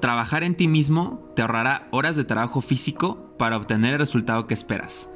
Trabajar 0.00 0.44
en 0.44 0.54
ti 0.54 0.68
mismo 0.68 1.28
te 1.34 1.42
ahorrará 1.42 1.88
horas 1.90 2.14
de 2.14 2.24
trabajo 2.24 2.60
físico 2.60 3.34
para 3.36 3.56
obtener 3.56 3.94
el 3.94 3.98
resultado 3.98 4.46
que 4.46 4.54
esperas. 4.54 5.10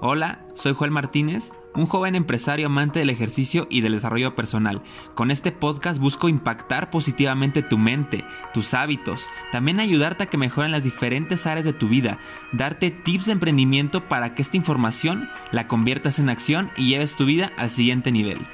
Hola, 0.00 0.46
soy 0.54 0.74
Joel 0.74 0.92
Martínez, 0.92 1.50
un 1.74 1.86
joven 1.86 2.14
empresario 2.14 2.66
amante 2.66 3.00
del 3.00 3.10
ejercicio 3.10 3.66
y 3.68 3.80
del 3.80 3.94
desarrollo 3.94 4.36
personal. 4.36 4.80
Con 5.16 5.32
este 5.32 5.50
podcast 5.50 6.00
busco 6.00 6.28
impactar 6.28 6.88
positivamente 6.88 7.62
tu 7.62 7.78
mente, 7.78 8.24
tus 8.54 8.74
hábitos, 8.74 9.26
también 9.50 9.80
ayudarte 9.80 10.24
a 10.24 10.26
que 10.26 10.38
mejoren 10.38 10.70
las 10.70 10.84
diferentes 10.84 11.44
áreas 11.46 11.64
de 11.64 11.72
tu 11.72 11.88
vida, 11.88 12.18
darte 12.52 12.92
tips 12.92 13.26
de 13.26 13.32
emprendimiento 13.32 14.08
para 14.08 14.36
que 14.36 14.42
esta 14.42 14.56
información 14.56 15.28
la 15.50 15.66
conviertas 15.66 16.20
en 16.20 16.28
acción 16.28 16.70
y 16.76 16.90
lleves 16.90 17.16
tu 17.16 17.24
vida 17.24 17.50
al 17.56 17.70
siguiente 17.70 18.12
nivel. 18.12 18.46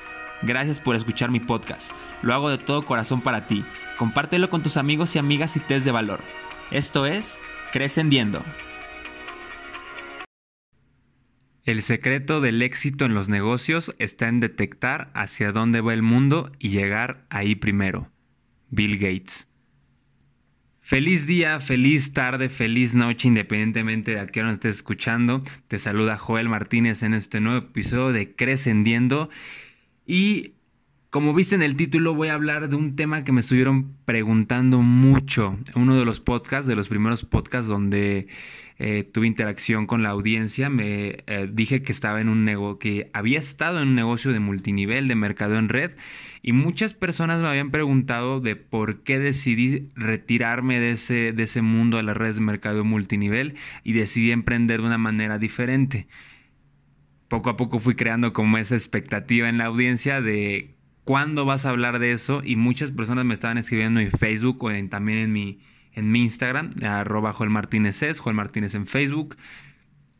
Gracias 0.42 0.80
por 0.80 0.96
escuchar 0.96 1.30
mi 1.30 1.40
podcast. 1.40 1.92
Lo 2.22 2.34
hago 2.34 2.50
de 2.50 2.58
todo 2.58 2.84
corazón 2.84 3.22
para 3.22 3.46
ti. 3.46 3.64
Compártelo 3.96 4.50
con 4.50 4.62
tus 4.62 4.76
amigos 4.76 5.14
y 5.14 5.18
amigas 5.18 5.56
y 5.56 5.61
test 5.61 5.84
de 5.84 5.92
valor. 5.92 6.20
Esto 6.70 7.06
es 7.06 7.38
Crescendiendo. 7.72 8.42
El 11.64 11.80
secreto 11.80 12.42
del 12.42 12.61
éxito 12.61 13.06
en 13.06 13.14
los 13.14 13.30
negocios 13.30 13.94
está 13.98 14.28
en 14.28 14.39
detectar 14.39 15.11
hacia 15.14 15.50
dónde 15.50 15.80
va 15.80 15.94
el 15.94 16.02
mundo 16.02 16.53
y 16.58 16.68
llegar 16.68 17.25
ahí 17.30 17.54
primero. 17.54 18.11
Bill 18.68 18.98
Gates. 18.98 19.48
Feliz 20.86 21.26
día, 21.26 21.61
feliz 21.61 22.12
tarde, 22.12 22.50
feliz 22.50 22.94
noche, 22.94 23.28
independientemente 23.28 24.11
de 24.11 24.20
a 24.20 24.26
qué 24.26 24.42
hora 24.42 24.53
estés 24.53 24.76
escuchando. 24.76 25.42
Te 25.66 25.78
saluda 25.78 26.18
Joel 26.18 26.50
Martínez 26.50 27.03
en 27.03 27.14
este 27.14 27.40
nuevo 27.40 27.66
episodio 27.66 28.12
de 28.12 28.36
Crescendiendo. 28.36 29.30
Y 30.07 30.53
como 31.14 31.32
viste 31.32 31.54
en 31.54 31.63
el 31.63 31.76
título, 31.76 32.12
voy 32.14 32.27
a 32.27 32.34
hablar 32.34 32.69
de 32.69 32.75
un 32.75 32.97
tema 32.97 33.22
que 33.22 33.31
me 33.31 33.39
estuvieron 33.39 33.95
preguntando 34.05 34.81
mucho. 34.81 35.56
Uno 35.77 35.97
de 35.97 36.05
los 36.05 36.19
podcasts, 36.19 36.67
de 36.67 36.75
los 36.75 36.89
primeros 36.89 37.25
podcasts 37.25 37.69
donde 37.69 38.27
eh, 38.81 39.05
tuve 39.05 39.28
interacción 39.28 39.87
con 39.87 40.03
la 40.03 40.09
audiencia, 40.09 40.70
me 40.70 41.19
eh, 41.28 41.48
dije 41.53 41.83
que 41.83 41.93
estaba 41.93 42.20
en 42.20 42.28
un 42.28 42.45
negocio, 42.45 42.81
que 42.81 43.11
había 43.12 43.39
estado 43.39 43.81
en 43.81 43.91
un 43.91 43.95
negocio 43.95 44.33
de 44.33 44.41
multinivel, 44.41 45.06
de 45.06 45.15
mercado 45.15 45.56
en 45.56 45.69
red, 45.69 45.93
y 46.43 46.53
muchas 46.53 46.95
personas 46.95 47.41
me 47.41 47.47
habían 47.47 47.71
preguntado 47.71 48.41
de 48.41 48.56
por 48.56 49.05
qué 49.05 49.21
decidí 49.21 49.91
retirarme 49.95 50.81
de 50.81 50.91
ese, 50.91 51.33
de 51.33 51.45
ese 51.45 51.62
mundo 51.62 51.97
de 51.97 52.03
las 52.03 52.17
redes 52.17 52.34
de 52.34 52.43
mercado 52.43 52.83
multinivel 52.83 53.55
y 53.84 53.93
decidí 53.93 54.33
emprender 54.33 54.81
de 54.81 54.89
una 54.89 54.98
manera 54.98 55.39
diferente 55.39 56.09
poco 57.28 57.50
a 57.50 57.56
poco 57.56 57.78
fui 57.78 57.94
creando 57.94 58.33
como 58.33 58.58
esa 58.58 58.75
expectativa 58.75 59.48
en 59.48 59.58
la 59.58 59.67
audiencia 59.67 60.20
de 60.20 60.75
cuándo 61.05 61.44
vas 61.44 61.66
a 61.66 61.70
hablar 61.70 61.98
de 61.98 62.12
eso 62.12 62.42
y 62.44 62.56
muchas 62.56 62.91
personas 62.91 63.25
me 63.25 63.34
estaban 63.34 63.58
escribiendo 63.58 64.00
en 64.00 64.11
Facebook 64.11 64.62
o 64.64 64.70
también 64.89 65.19
en 65.19 65.33
mi, 65.33 65.61
en 65.92 66.11
mi 66.11 66.22
Instagram, 66.22 66.70
arroba 66.83 67.33
Joel 67.33 67.50
Martínez 67.50 68.03
es, 68.03 68.20
Joel 68.20 68.36
Martínez 68.36 68.75
en 68.75 68.86
Facebook, 68.86 69.36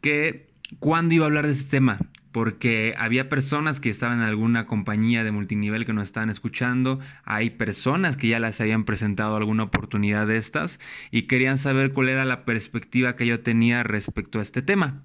que 0.01 0.51
cuándo 0.79 1.15
iba 1.15 1.25
a 1.25 1.29
hablar 1.29 1.47
de 1.47 1.53
este 1.53 1.71
tema, 1.71 1.99
porque 2.33 2.95
había 2.99 3.29
personas 3.29 3.81
que 3.81 3.91
estaban 3.91 4.19
en 4.19 4.25
alguna 4.25 4.67
compañía 4.67 5.25
de 5.25 5.31
multinivel 5.31 5.87
que 5.87 5.93
nos 5.93 6.05
estaban 6.05 6.31
escuchando, 6.31 6.99
hay 7.25 7.51
personas 7.51 8.17
que 8.17 8.29
ya 8.29 8.41
les 8.41 8.61
habían 8.61 8.85
presentado 8.85 9.37
alguna 9.37 9.63
oportunidad 9.63 10.27
de 10.27 10.37
estas 10.37 10.81
y 11.11 11.23
querían 11.23 11.59
saber 11.59 11.93
cuál 11.93 12.09
era 12.09 12.25
la 12.25 12.45
perspectiva 12.45 13.17
que 13.17 13.27
yo 13.27 13.41
tenía 13.41 13.83
respecto 13.85 14.41
a 14.41 14.43
este 14.43 14.63
tema. 14.63 15.05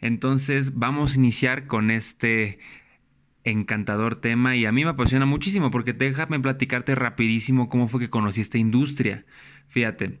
Entonces 0.00 0.78
vamos 0.78 1.12
a 1.12 1.18
iniciar 1.18 1.66
con 1.66 1.90
este 1.90 2.58
encantador 3.44 4.16
tema 4.16 4.56
y 4.56 4.66
a 4.66 4.72
mí 4.72 4.84
me 4.84 4.90
apasiona 4.90 5.26
muchísimo 5.26 5.70
porque 5.70 5.92
déjame 5.92 6.40
platicarte 6.40 6.94
rapidísimo 6.94 7.68
cómo 7.68 7.88
fue 7.88 8.00
que 8.00 8.10
conocí 8.10 8.40
esta 8.40 8.58
industria. 8.58 9.24
Fíjate, 9.68 10.20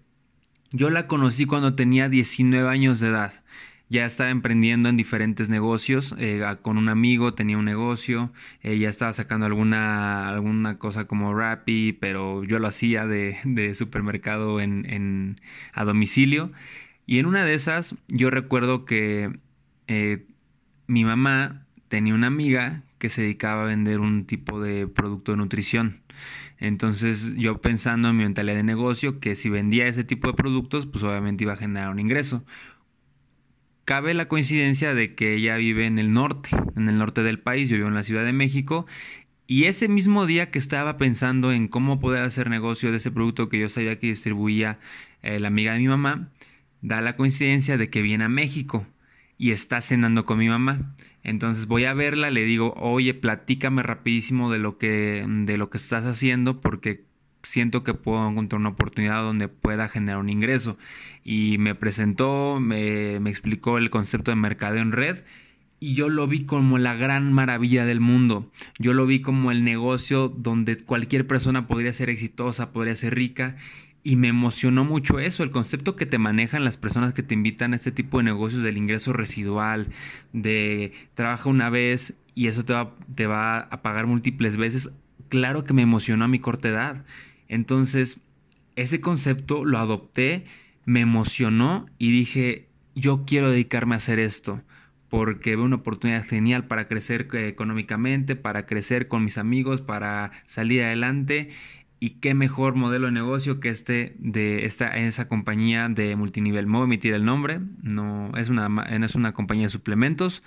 yo 0.72 0.90
la 0.90 1.06
conocí 1.06 1.46
cuando 1.46 1.74
tenía 1.74 2.08
19 2.08 2.68
años 2.68 3.00
de 3.00 3.08
edad. 3.08 3.42
Ya 3.88 4.06
estaba 4.06 4.30
emprendiendo 4.30 4.88
en 4.88 4.96
diferentes 4.96 5.48
negocios. 5.48 6.14
Eh, 6.16 6.40
con 6.62 6.78
un 6.78 6.88
amigo 6.88 7.34
tenía 7.34 7.58
un 7.58 7.64
negocio. 7.64 8.32
Eh, 8.62 8.78
ya 8.78 8.88
estaba 8.88 9.12
sacando 9.12 9.46
alguna, 9.46 10.28
alguna 10.28 10.78
cosa 10.78 11.08
como 11.08 11.34
Rappi, 11.34 11.92
pero 11.92 12.44
yo 12.44 12.60
lo 12.60 12.68
hacía 12.68 13.06
de, 13.06 13.74
supermercado 13.74 14.60
en, 14.60 15.34
a 15.72 15.84
domicilio. 15.84 16.52
Y 17.10 17.18
en 17.18 17.26
una 17.26 17.44
de 17.44 17.54
esas, 17.54 17.96
yo 18.06 18.30
recuerdo 18.30 18.84
que 18.84 19.36
eh, 19.88 20.26
mi 20.86 21.04
mamá 21.04 21.66
tenía 21.88 22.14
una 22.14 22.28
amiga 22.28 22.84
que 22.98 23.10
se 23.10 23.22
dedicaba 23.22 23.64
a 23.64 23.66
vender 23.66 23.98
un 23.98 24.26
tipo 24.26 24.60
de 24.60 24.86
producto 24.86 25.32
de 25.32 25.38
nutrición. 25.38 26.02
Entonces 26.58 27.34
yo 27.34 27.60
pensando 27.60 28.10
en 28.10 28.16
mi 28.16 28.22
mentalidad 28.22 28.54
de 28.54 28.62
negocio, 28.62 29.18
que 29.18 29.34
si 29.34 29.48
vendía 29.48 29.88
ese 29.88 30.04
tipo 30.04 30.28
de 30.28 30.34
productos, 30.34 30.86
pues 30.86 31.02
obviamente 31.02 31.42
iba 31.42 31.54
a 31.54 31.56
generar 31.56 31.90
un 31.90 31.98
ingreso. 31.98 32.44
Cabe 33.84 34.14
la 34.14 34.28
coincidencia 34.28 34.94
de 34.94 35.16
que 35.16 35.34
ella 35.34 35.56
vive 35.56 35.86
en 35.86 35.98
el 35.98 36.12
norte, 36.12 36.50
en 36.76 36.88
el 36.88 36.96
norte 36.96 37.24
del 37.24 37.40
país, 37.40 37.68
yo 37.68 37.76
vivo 37.76 37.88
en 37.88 37.94
la 37.94 38.04
Ciudad 38.04 38.24
de 38.24 38.32
México, 38.32 38.86
y 39.48 39.64
ese 39.64 39.88
mismo 39.88 40.26
día 40.26 40.52
que 40.52 40.60
estaba 40.60 40.96
pensando 40.96 41.50
en 41.50 41.66
cómo 41.66 41.98
poder 41.98 42.22
hacer 42.22 42.48
negocio 42.48 42.92
de 42.92 42.98
ese 42.98 43.10
producto 43.10 43.48
que 43.48 43.58
yo 43.58 43.68
sabía 43.68 43.98
que 43.98 44.06
distribuía 44.06 44.78
eh, 45.22 45.40
la 45.40 45.48
amiga 45.48 45.72
de 45.72 45.80
mi 45.80 45.88
mamá, 45.88 46.30
da 46.82 47.00
la 47.00 47.16
coincidencia 47.16 47.76
de 47.76 47.90
que 47.90 48.02
viene 48.02 48.24
a 48.24 48.28
México 48.28 48.86
y 49.38 49.52
está 49.52 49.80
cenando 49.80 50.24
con 50.24 50.38
mi 50.38 50.48
mamá. 50.48 50.94
Entonces 51.22 51.66
voy 51.66 51.84
a 51.84 51.94
verla, 51.94 52.30
le 52.30 52.44
digo, 52.44 52.74
oye, 52.76 53.14
platícame 53.14 53.82
rapidísimo 53.82 54.50
de 54.50 54.58
lo 54.58 54.78
que, 54.78 55.24
de 55.26 55.58
lo 55.58 55.70
que 55.70 55.78
estás 55.78 56.04
haciendo 56.04 56.60
porque 56.60 57.04
siento 57.42 57.82
que 57.82 57.94
puedo 57.94 58.28
encontrar 58.28 58.60
una 58.60 58.70
oportunidad 58.70 59.22
donde 59.22 59.48
pueda 59.48 59.88
generar 59.88 60.18
un 60.18 60.30
ingreso. 60.30 60.78
Y 61.24 61.58
me 61.58 61.74
presentó, 61.74 62.58
me, 62.60 63.20
me 63.20 63.30
explicó 63.30 63.78
el 63.78 63.90
concepto 63.90 64.30
de 64.30 64.36
mercado 64.36 64.76
en 64.76 64.92
red 64.92 65.18
y 65.82 65.94
yo 65.94 66.10
lo 66.10 66.26
vi 66.26 66.44
como 66.44 66.78
la 66.78 66.94
gran 66.94 67.32
maravilla 67.32 67.86
del 67.86 68.00
mundo. 68.00 68.50
Yo 68.78 68.92
lo 68.92 69.06
vi 69.06 69.22
como 69.22 69.50
el 69.50 69.64
negocio 69.64 70.28
donde 70.28 70.76
cualquier 70.76 71.26
persona 71.26 71.66
podría 71.66 71.94
ser 71.94 72.10
exitosa, 72.10 72.72
podría 72.72 72.94
ser 72.96 73.14
rica 73.14 73.56
y 74.02 74.16
me 74.16 74.28
emocionó 74.28 74.84
mucho 74.84 75.18
eso, 75.18 75.42
el 75.42 75.50
concepto 75.50 75.94
que 75.96 76.06
te 76.06 76.18
manejan 76.18 76.64
las 76.64 76.76
personas 76.76 77.12
que 77.12 77.22
te 77.22 77.34
invitan 77.34 77.72
a 77.72 77.76
este 77.76 77.92
tipo 77.92 78.18
de 78.18 78.24
negocios 78.24 78.62
del 78.62 78.78
ingreso 78.78 79.12
residual, 79.12 79.88
de 80.32 80.92
trabaja 81.14 81.48
una 81.50 81.68
vez 81.68 82.14
y 82.34 82.46
eso 82.46 82.64
te 82.64 82.72
va, 82.72 82.94
te 83.14 83.26
va 83.26 83.58
a 83.58 83.82
pagar 83.82 84.06
múltiples 84.06 84.56
veces. 84.56 84.90
Claro 85.28 85.64
que 85.64 85.74
me 85.74 85.82
emocionó 85.82 86.24
a 86.24 86.28
mi 86.28 86.38
corta 86.38 86.68
edad. 86.68 87.04
Entonces, 87.48 88.20
ese 88.76 89.00
concepto 89.00 89.64
lo 89.64 89.78
adopté, 89.78 90.44
me 90.86 91.00
emocionó 91.00 91.86
y 91.98 92.10
dije, 92.10 92.68
yo 92.94 93.24
quiero 93.26 93.50
dedicarme 93.50 93.94
a 93.94 93.98
hacer 93.98 94.18
esto 94.18 94.62
porque 95.10 95.56
veo 95.56 95.64
una 95.64 95.76
oportunidad 95.76 96.24
genial 96.24 96.68
para 96.68 96.86
crecer 96.86 97.28
eh, 97.32 97.48
económicamente, 97.48 98.36
para 98.36 98.64
crecer 98.64 99.08
con 99.08 99.24
mis 99.24 99.38
amigos, 99.38 99.82
para 99.82 100.30
salir 100.46 100.82
adelante 100.82 101.50
y 102.00 102.10
qué 102.20 102.32
mejor 102.32 102.74
modelo 102.74 103.06
de 103.06 103.12
negocio 103.12 103.60
que 103.60 103.68
este 103.68 104.16
de 104.18 104.64
esta 104.64 104.96
esa 104.96 105.28
compañía 105.28 105.88
de 105.90 106.16
multinivel. 106.16 106.66
Me 106.66 106.72
voy 106.72 106.80
a 106.80 106.84
emitir 106.84 107.12
el 107.12 107.26
nombre, 107.26 107.60
no 107.82 108.32
es 108.36 108.48
una, 108.48 108.68
es 108.84 109.14
una 109.14 109.34
compañía 109.34 109.66
de 109.66 109.70
suplementos. 109.70 110.42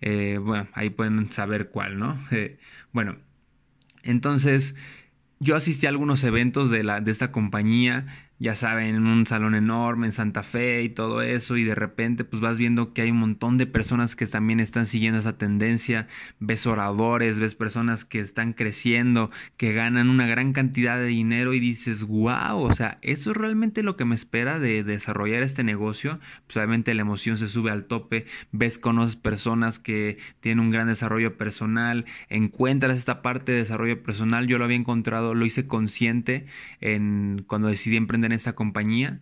Eh, 0.00 0.38
bueno, 0.42 0.66
ahí 0.74 0.90
pueden 0.90 1.30
saber 1.30 1.70
cuál, 1.70 1.98
¿no? 1.98 2.18
Eh, 2.32 2.58
bueno, 2.92 3.16
entonces 4.02 4.74
yo 5.38 5.54
asistí 5.54 5.86
a 5.86 5.90
algunos 5.90 6.24
eventos 6.24 6.68
de, 6.68 6.82
la, 6.82 7.00
de 7.00 7.12
esta 7.12 7.30
compañía 7.30 8.06
ya 8.40 8.54
saben, 8.54 8.94
en 8.94 9.06
un 9.06 9.26
salón 9.26 9.54
enorme 9.56 10.06
en 10.06 10.12
Santa 10.12 10.42
Fe 10.42 10.82
y 10.82 10.88
todo 10.88 11.22
eso, 11.22 11.56
y 11.56 11.64
de 11.64 11.74
repente 11.74 12.24
pues 12.24 12.40
vas 12.40 12.56
viendo 12.56 12.92
que 12.92 13.02
hay 13.02 13.10
un 13.10 13.18
montón 13.18 13.58
de 13.58 13.66
personas 13.66 14.14
que 14.14 14.26
también 14.26 14.60
están 14.60 14.86
siguiendo 14.86 15.18
esa 15.18 15.36
tendencia, 15.36 16.06
ves 16.38 16.66
oradores, 16.66 17.40
ves 17.40 17.56
personas 17.56 18.04
que 18.04 18.20
están 18.20 18.52
creciendo, 18.52 19.30
que 19.56 19.72
ganan 19.72 20.08
una 20.08 20.28
gran 20.28 20.52
cantidad 20.52 20.98
de 20.98 21.06
dinero 21.06 21.52
y 21.52 21.58
dices, 21.58 22.04
wow, 22.04 22.60
o 22.60 22.72
sea, 22.72 22.98
eso 23.02 23.32
es 23.32 23.36
realmente 23.36 23.82
lo 23.82 23.96
que 23.96 24.04
me 24.04 24.14
espera 24.14 24.60
de 24.60 24.84
desarrollar 24.84 25.42
este 25.42 25.64
negocio, 25.64 26.20
pues 26.46 26.56
obviamente 26.58 26.94
la 26.94 27.02
emoción 27.02 27.38
se 27.38 27.48
sube 27.48 27.72
al 27.72 27.86
tope, 27.86 28.26
ves 28.52 28.78
conoces 28.78 29.16
personas 29.16 29.80
que 29.80 30.18
tienen 30.38 30.60
un 30.64 30.70
gran 30.70 30.86
desarrollo 30.86 31.36
personal, 31.36 32.04
encuentras 32.28 32.96
esta 32.96 33.20
parte 33.20 33.50
de 33.50 33.58
desarrollo 33.58 34.00
personal, 34.02 34.46
yo 34.46 34.58
lo 34.58 34.64
había 34.64 34.76
encontrado, 34.76 35.34
lo 35.34 35.44
hice 35.44 35.64
consciente 35.64 36.46
en 36.80 37.44
cuando 37.48 37.66
decidí 37.66 37.96
emprender 37.96 38.27
en 38.28 38.32
esta 38.32 38.54
compañía. 38.54 39.20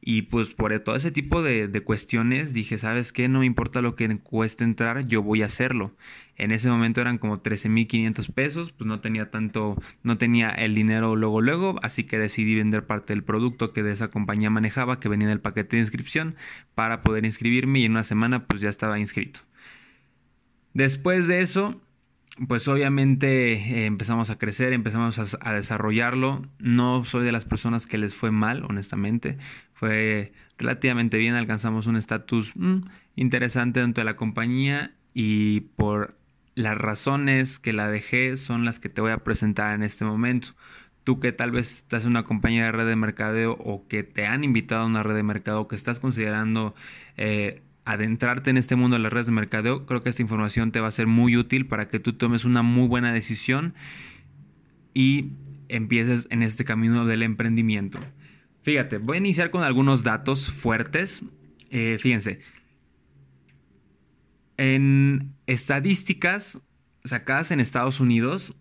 Y 0.00 0.22
pues 0.22 0.54
por 0.54 0.78
todo 0.80 0.94
ese 0.94 1.10
tipo 1.10 1.42
de, 1.42 1.68
cuestiones 1.84 2.54
dije, 2.54 2.78
¿sabes 2.78 3.12
qué? 3.12 3.28
No 3.28 3.40
me 3.40 3.46
importa 3.46 3.82
lo 3.82 3.96
que 3.96 4.18
cueste 4.18 4.62
entrar, 4.62 5.06
yo 5.06 5.22
voy 5.22 5.42
a 5.42 5.46
hacerlo. 5.46 5.96
En 6.36 6.52
ese 6.52 6.70
momento 6.70 7.00
eran 7.00 7.18
como 7.18 7.42
13.500 7.42 8.32
pesos, 8.32 8.72
pues 8.72 8.86
no 8.86 9.00
tenía 9.00 9.30
tanto, 9.30 9.76
no 10.04 10.16
tenía 10.16 10.50
el 10.50 10.74
dinero 10.74 11.16
luego, 11.16 11.40
luego, 11.40 11.76
así 11.82 12.04
que 12.04 12.18
decidí 12.18 12.54
vender 12.54 12.86
parte 12.86 13.12
del 13.12 13.24
producto 13.24 13.72
que 13.72 13.82
de 13.82 13.92
esa 13.92 14.08
compañía 14.08 14.50
manejaba, 14.50 15.00
que 15.00 15.08
venía 15.08 15.26
en 15.26 15.32
el 15.32 15.40
paquete 15.40 15.76
de 15.76 15.82
inscripción, 15.82 16.36
para 16.76 17.02
poder 17.02 17.24
inscribirme 17.24 17.80
y 17.80 17.84
en 17.84 17.92
una 17.92 18.04
semana 18.04 18.46
pues 18.46 18.60
ya 18.60 18.68
estaba 18.68 19.00
inscrito. 19.00 19.40
Después 20.74 21.26
de 21.26 21.40
eso, 21.40 21.80
pues 22.46 22.68
obviamente 22.68 23.54
eh, 23.54 23.86
empezamos 23.86 24.30
a 24.30 24.38
crecer, 24.38 24.72
empezamos 24.72 25.36
a, 25.40 25.52
desarrollarlo. 25.54 26.42
No 26.58 27.04
soy 27.04 27.24
de 27.24 27.32
las 27.32 27.44
personas 27.44 27.86
que 27.86 27.98
les 27.98 28.14
fue 28.14 28.30
mal, 28.30 28.64
honestamente. 28.68 29.38
Fue 29.72 30.32
relativamente 30.56 31.18
bien, 31.18 31.34
alcanzamos 31.34 31.86
un 31.86 31.96
estatus 31.96 32.52
mm, 32.56 32.82
interesante 33.16 33.80
dentro 33.80 34.02
de 34.02 34.04
la 34.04 34.16
compañía 34.16 34.92
y 35.14 35.60
por 35.60 36.16
las 36.54 36.76
razones 36.76 37.58
que 37.58 37.72
la 37.72 37.88
dejé 37.88 38.36
son 38.36 38.64
las 38.64 38.78
que 38.78 38.88
te 38.88 39.00
voy 39.00 39.12
a 39.12 39.18
presentar 39.18 39.74
en 39.74 39.82
este 39.82 40.04
momento. 40.04 40.50
Tú 41.04 41.20
que 41.20 41.32
tal 41.32 41.50
vez 41.50 41.76
estás 41.76 42.04
en 42.04 42.10
una 42.10 42.24
compañía 42.24 42.64
de 42.64 42.72
red 42.72 42.86
de 42.86 42.96
mercadeo 42.96 43.52
o 43.52 43.86
que 43.88 44.02
te 44.02 44.26
han 44.26 44.44
invitado 44.44 44.82
a 44.82 44.86
una 44.86 45.02
red 45.02 45.14
de 45.14 45.22
mercado 45.22 45.66
que 45.66 45.76
estás 45.76 46.00
considerando 46.00 46.74
eh, 47.16 47.62
adentrarte 47.88 48.50
en 48.50 48.58
este 48.58 48.76
mundo 48.76 48.98
de 48.98 49.02
las 49.02 49.10
redes 49.10 49.26
de 49.26 49.32
mercadeo, 49.32 49.86
creo 49.86 50.00
que 50.00 50.10
esta 50.10 50.20
información 50.20 50.72
te 50.72 50.80
va 50.80 50.88
a 50.88 50.92
ser 50.92 51.06
muy 51.06 51.38
útil 51.38 51.66
para 51.66 51.86
que 51.88 51.98
tú 51.98 52.12
tomes 52.12 52.44
una 52.44 52.60
muy 52.60 52.86
buena 52.86 53.14
decisión 53.14 53.74
y 54.92 55.30
empieces 55.70 56.28
en 56.30 56.42
este 56.42 56.66
camino 56.66 57.06
del 57.06 57.22
emprendimiento. 57.22 57.98
Fíjate, 58.60 58.98
voy 58.98 59.16
a 59.16 59.20
iniciar 59.20 59.50
con 59.50 59.62
algunos 59.62 60.04
datos 60.04 60.50
fuertes. 60.50 61.22
Eh, 61.70 61.96
fíjense, 61.98 62.40
en 64.58 65.32
estadísticas 65.46 66.60
sacadas 67.04 67.52
en 67.52 67.60
Estados 67.60 68.00
Unidos, 68.00 68.54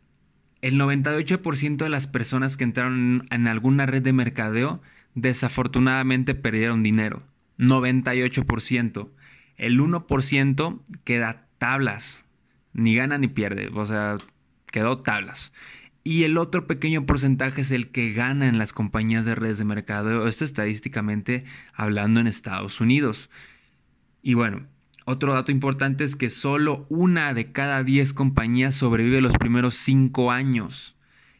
el 0.61 0.79
98% 0.79 1.75
de 1.75 1.89
las 1.89 2.07
personas 2.07 2.55
que 2.55 2.63
entraron 2.63 3.27
en 3.29 3.47
alguna 3.47 3.87
red 3.87 4.01
de 4.01 4.13
mercadeo 4.13 4.81
desafortunadamente 5.15 6.33
perdieron 6.33 6.81
dinero. 6.81 7.23
98% 7.57 9.09
el 9.57 9.79
1% 9.79 10.81
queda 11.03 11.47
tablas, 11.57 12.25
ni 12.73 12.95
gana 12.95 13.17
ni 13.17 13.27
pierde, 13.27 13.69
o 13.73 13.85
sea, 13.85 14.17
quedó 14.71 14.99
tablas. 14.99 15.51
Y 16.03 16.23
el 16.23 16.37
otro 16.37 16.67
pequeño 16.67 17.05
porcentaje 17.05 17.61
es 17.61 17.71
el 17.71 17.89
que 17.89 18.13
gana 18.13 18.47
en 18.47 18.57
las 18.57 18.71
compañías 18.71 19.25
de 19.25 19.35
redes 19.35 19.57
de 19.57 19.65
mercado, 19.65 20.25
esto 20.27 20.45
estadísticamente 20.45 21.43
hablando 21.73 22.21
en 22.21 22.27
Estados 22.27 22.79
Unidos. 22.79 23.29
Y 24.21 24.33
bueno, 24.35 24.67
otro 25.05 25.33
dato 25.33 25.51
importante 25.51 26.03
es 26.03 26.15
que 26.15 26.29
solo 26.29 26.85
una 26.89 27.33
de 27.33 27.51
cada 27.51 27.83
10 27.83 28.13
compañías 28.13 28.75
sobrevive 28.75 29.21
los 29.21 29.37
primeros 29.37 29.73
5 29.73 30.31
años. 30.31 30.95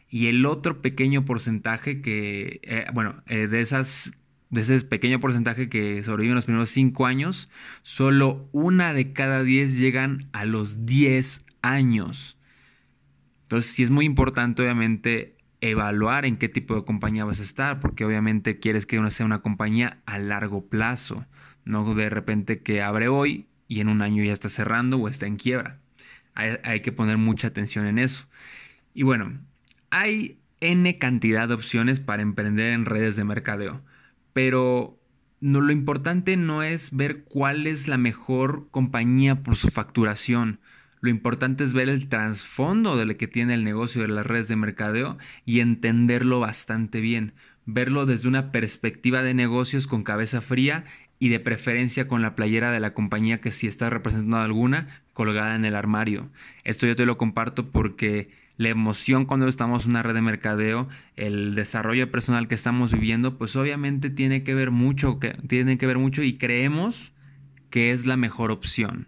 Y 0.09 0.27
el 0.27 0.45
otro 0.45 0.81
pequeño 0.81 1.25
porcentaje 1.25 2.01
que, 2.01 2.59
eh, 2.63 2.85
bueno, 2.93 3.23
eh, 3.27 3.47
de 3.47 3.61
esas 3.61 4.13
de 4.49 4.61
ese 4.61 4.79
pequeño 4.81 5.19
porcentaje 5.19 5.69
que 5.69 6.03
sobreviven 6.03 6.35
los 6.35 6.45
primeros 6.45 6.69
5 6.69 7.05
años, 7.05 7.49
solo 7.81 8.47
una 8.51 8.93
de 8.93 9.11
cada 9.13 9.43
10 9.43 9.77
llegan 9.77 10.29
a 10.31 10.45
los 10.45 10.85
10 10.85 11.43
años. 11.61 12.37
Entonces 13.43 13.71
sí 13.71 13.83
es 13.83 13.91
muy 13.91 14.05
importante 14.05 14.61
obviamente 14.61 15.35
evaluar 15.59 16.25
en 16.25 16.37
qué 16.37 16.49
tipo 16.49 16.75
de 16.75 16.85
compañía 16.85 17.25
vas 17.25 17.39
a 17.39 17.43
estar, 17.43 17.79
porque 17.79 18.05
obviamente 18.05 18.59
quieres 18.59 18.85
que 18.85 18.99
uno 18.99 19.09
sea 19.09 19.25
una 19.25 19.41
compañía 19.41 20.01
a 20.05 20.19
largo 20.19 20.65
plazo, 20.65 21.25
no 21.65 21.95
de 21.95 22.09
repente 22.09 22.61
que 22.61 22.81
abre 22.81 23.07
hoy 23.07 23.47
y 23.67 23.81
en 23.81 23.89
un 23.89 24.01
año 24.01 24.23
ya 24.23 24.33
está 24.33 24.49
cerrando 24.49 24.97
o 24.97 25.09
está 25.09 25.25
en 25.25 25.35
quiebra. 25.35 25.79
Hay, 26.35 26.57
hay 26.63 26.81
que 26.81 26.91
poner 26.91 27.17
mucha 27.17 27.47
atención 27.47 27.87
en 27.87 27.97
eso. 27.97 28.27
Y 28.93 29.03
bueno, 29.03 29.39
hay 29.89 30.39
N 30.61 30.97
cantidad 30.97 31.47
de 31.47 31.55
opciones 31.55 31.99
para 31.99 32.21
emprender 32.21 32.71
en 32.71 32.85
redes 32.85 33.15
de 33.15 33.23
mercadeo 33.23 33.81
pero 34.37 34.99
lo 35.39 35.71
importante 35.71 36.37
no 36.37 36.61
es 36.61 36.95
ver 36.95 37.23
cuál 37.23 37.65
es 37.65 37.87
la 37.87 37.97
mejor 37.97 38.67
compañía 38.69 39.41
por 39.41 39.55
su 39.55 39.69
facturación. 39.69 40.59
Lo 41.01 41.09
importante 41.09 41.63
es 41.63 41.73
ver 41.73 41.89
el 41.89 42.07
trasfondo 42.07 42.97
de 42.97 43.07
lo 43.07 43.17
que 43.17 43.27
tiene 43.27 43.55
el 43.55 43.63
negocio 43.63 44.03
de 44.03 44.09
las 44.09 44.27
redes 44.27 44.47
de 44.47 44.55
mercadeo 44.55 45.17
y 45.43 45.61
entenderlo 45.61 46.39
bastante 46.39 47.01
bien. 47.01 47.33
Verlo 47.65 48.05
desde 48.05 48.27
una 48.27 48.51
perspectiva 48.51 49.23
de 49.23 49.33
negocios 49.33 49.87
con 49.87 50.03
cabeza 50.03 50.39
fría 50.39 50.85
y 51.17 51.29
de 51.29 51.39
preferencia 51.39 52.07
con 52.07 52.21
la 52.21 52.35
playera 52.35 52.71
de 52.71 52.79
la 52.79 52.93
compañía 52.93 53.41
que 53.41 53.49
si 53.49 53.65
está 53.65 53.89
representando 53.89 54.37
alguna 54.37 55.01
colgada 55.13 55.55
en 55.55 55.65
el 55.65 55.75
armario. 55.75 56.29
Esto 56.63 56.85
yo 56.85 56.95
te 56.95 57.07
lo 57.07 57.17
comparto 57.17 57.71
porque 57.71 58.29
la 58.57 58.69
emoción 58.69 59.25
cuando 59.25 59.47
estamos 59.47 59.85
en 59.85 59.91
una 59.91 60.03
red 60.03 60.15
de 60.15 60.21
mercadeo, 60.21 60.87
el 61.15 61.53
desarrollo 61.55 62.11
personal 62.11 62.47
que 62.47 62.55
estamos 62.55 62.91
viviendo, 62.91 63.37
pues 63.37 63.55
obviamente 63.55 64.09
tiene 64.09 64.43
que 64.43 64.55
ver 64.55 64.71
mucho, 64.71 65.19
que, 65.19 65.33
tiene 65.47 65.77
que 65.77 65.85
ver 65.85 65.99
mucho 65.99 66.23
y 66.23 66.37
creemos 66.37 67.13
que 67.69 67.91
es 67.91 68.05
la 68.05 68.17
mejor 68.17 68.51
opción. 68.51 69.07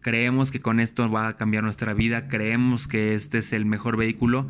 Creemos 0.00 0.50
que 0.50 0.60
con 0.60 0.78
esto 0.78 1.10
va 1.10 1.28
a 1.28 1.36
cambiar 1.36 1.64
nuestra 1.64 1.94
vida, 1.94 2.28
creemos 2.28 2.86
que 2.86 3.14
este 3.14 3.38
es 3.38 3.52
el 3.52 3.64
mejor 3.64 3.96
vehículo, 3.96 4.48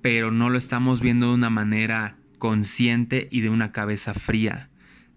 pero 0.00 0.30
no 0.30 0.48
lo 0.48 0.56
estamos 0.56 1.02
viendo 1.02 1.28
de 1.28 1.34
una 1.34 1.50
manera 1.50 2.16
consciente 2.38 3.28
y 3.30 3.40
de 3.40 3.50
una 3.50 3.70
cabeza 3.72 4.14
fría. 4.14 4.70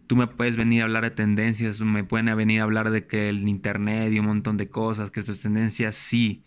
Tú 0.07 0.15
me 0.15 0.27
puedes 0.27 0.57
venir 0.57 0.81
a 0.81 0.85
hablar 0.85 1.03
de 1.03 1.11
tendencias, 1.11 1.81
me 1.81 2.03
pueden 2.03 2.35
venir 2.35 2.59
a 2.59 2.63
hablar 2.63 2.91
de 2.91 3.07
que 3.07 3.29
el 3.29 3.47
internet 3.47 4.11
y 4.11 4.19
un 4.19 4.27
montón 4.27 4.57
de 4.57 4.67
cosas, 4.67 5.09
que 5.09 5.19
esto 5.19 5.31
es 5.31 5.41
tendencias, 5.41 5.95
sí, 5.95 6.43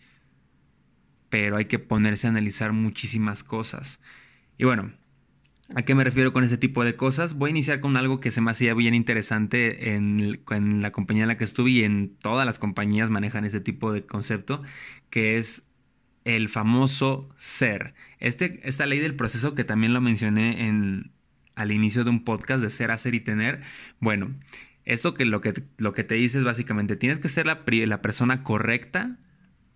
pero 1.29 1.57
hay 1.57 1.65
que 1.65 1.79
ponerse 1.79 2.27
a 2.27 2.31
analizar 2.31 2.73
muchísimas 2.73 3.43
cosas. 3.43 4.01
Y 4.57 4.65
bueno, 4.65 4.91
¿a 5.75 5.83
qué 5.83 5.95
me 5.95 6.03
refiero 6.03 6.33
con 6.33 6.43
ese 6.43 6.57
tipo 6.57 6.83
de 6.83 6.95
cosas? 6.95 7.35
Voy 7.35 7.49
a 7.49 7.51
iniciar 7.51 7.79
con 7.79 7.97
algo 7.97 8.19
que 8.19 8.31
se 8.31 8.41
me 8.41 8.51
hacía 8.51 8.73
bien 8.73 8.93
interesante 8.93 9.93
en, 9.93 10.41
la 10.81 10.91
compañía 10.91 11.23
en 11.23 11.29
la 11.29 11.37
que 11.37 11.43
estuve 11.43 11.71
y 11.71 11.83
en 11.83 12.15
todas 12.17 12.45
las 12.45 12.59
compañías 12.59 13.09
manejan 13.09 13.45
ese 13.45 13.61
tipo 13.61 13.93
de 13.93 14.05
concepto, 14.05 14.63
que 15.09 15.37
es 15.37 15.63
el 16.25 16.49
famoso 16.49 17.29
ser. 17.37 17.93
Este, 18.19 18.59
esta 18.67 18.85
ley 18.85 18.99
del 18.99 19.15
proceso 19.15 19.55
que 19.55 19.63
también 19.63 19.93
lo 19.93 20.01
mencioné 20.01 20.67
en, 20.67 21.11
al 21.55 21.71
inicio 21.71 22.03
de 22.03 22.09
un 22.09 22.23
podcast 22.23 22.61
de 22.61 22.69
ser, 22.69 22.91
hacer 22.91 23.15
y 23.15 23.21
tener. 23.21 23.61
Bueno, 23.99 24.35
esto 24.85 25.13
que 25.13 25.25
lo 25.25 25.41
que, 25.41 25.53
lo 25.77 25.93
que 25.93 26.03
te 26.03 26.15
dice 26.15 26.39
es 26.39 26.43
básicamente, 26.43 26.95
tienes 26.95 27.19
que 27.19 27.29
ser 27.29 27.45
la, 27.45 27.63
la 27.65 28.01
persona 28.01 28.43
correcta 28.43 29.17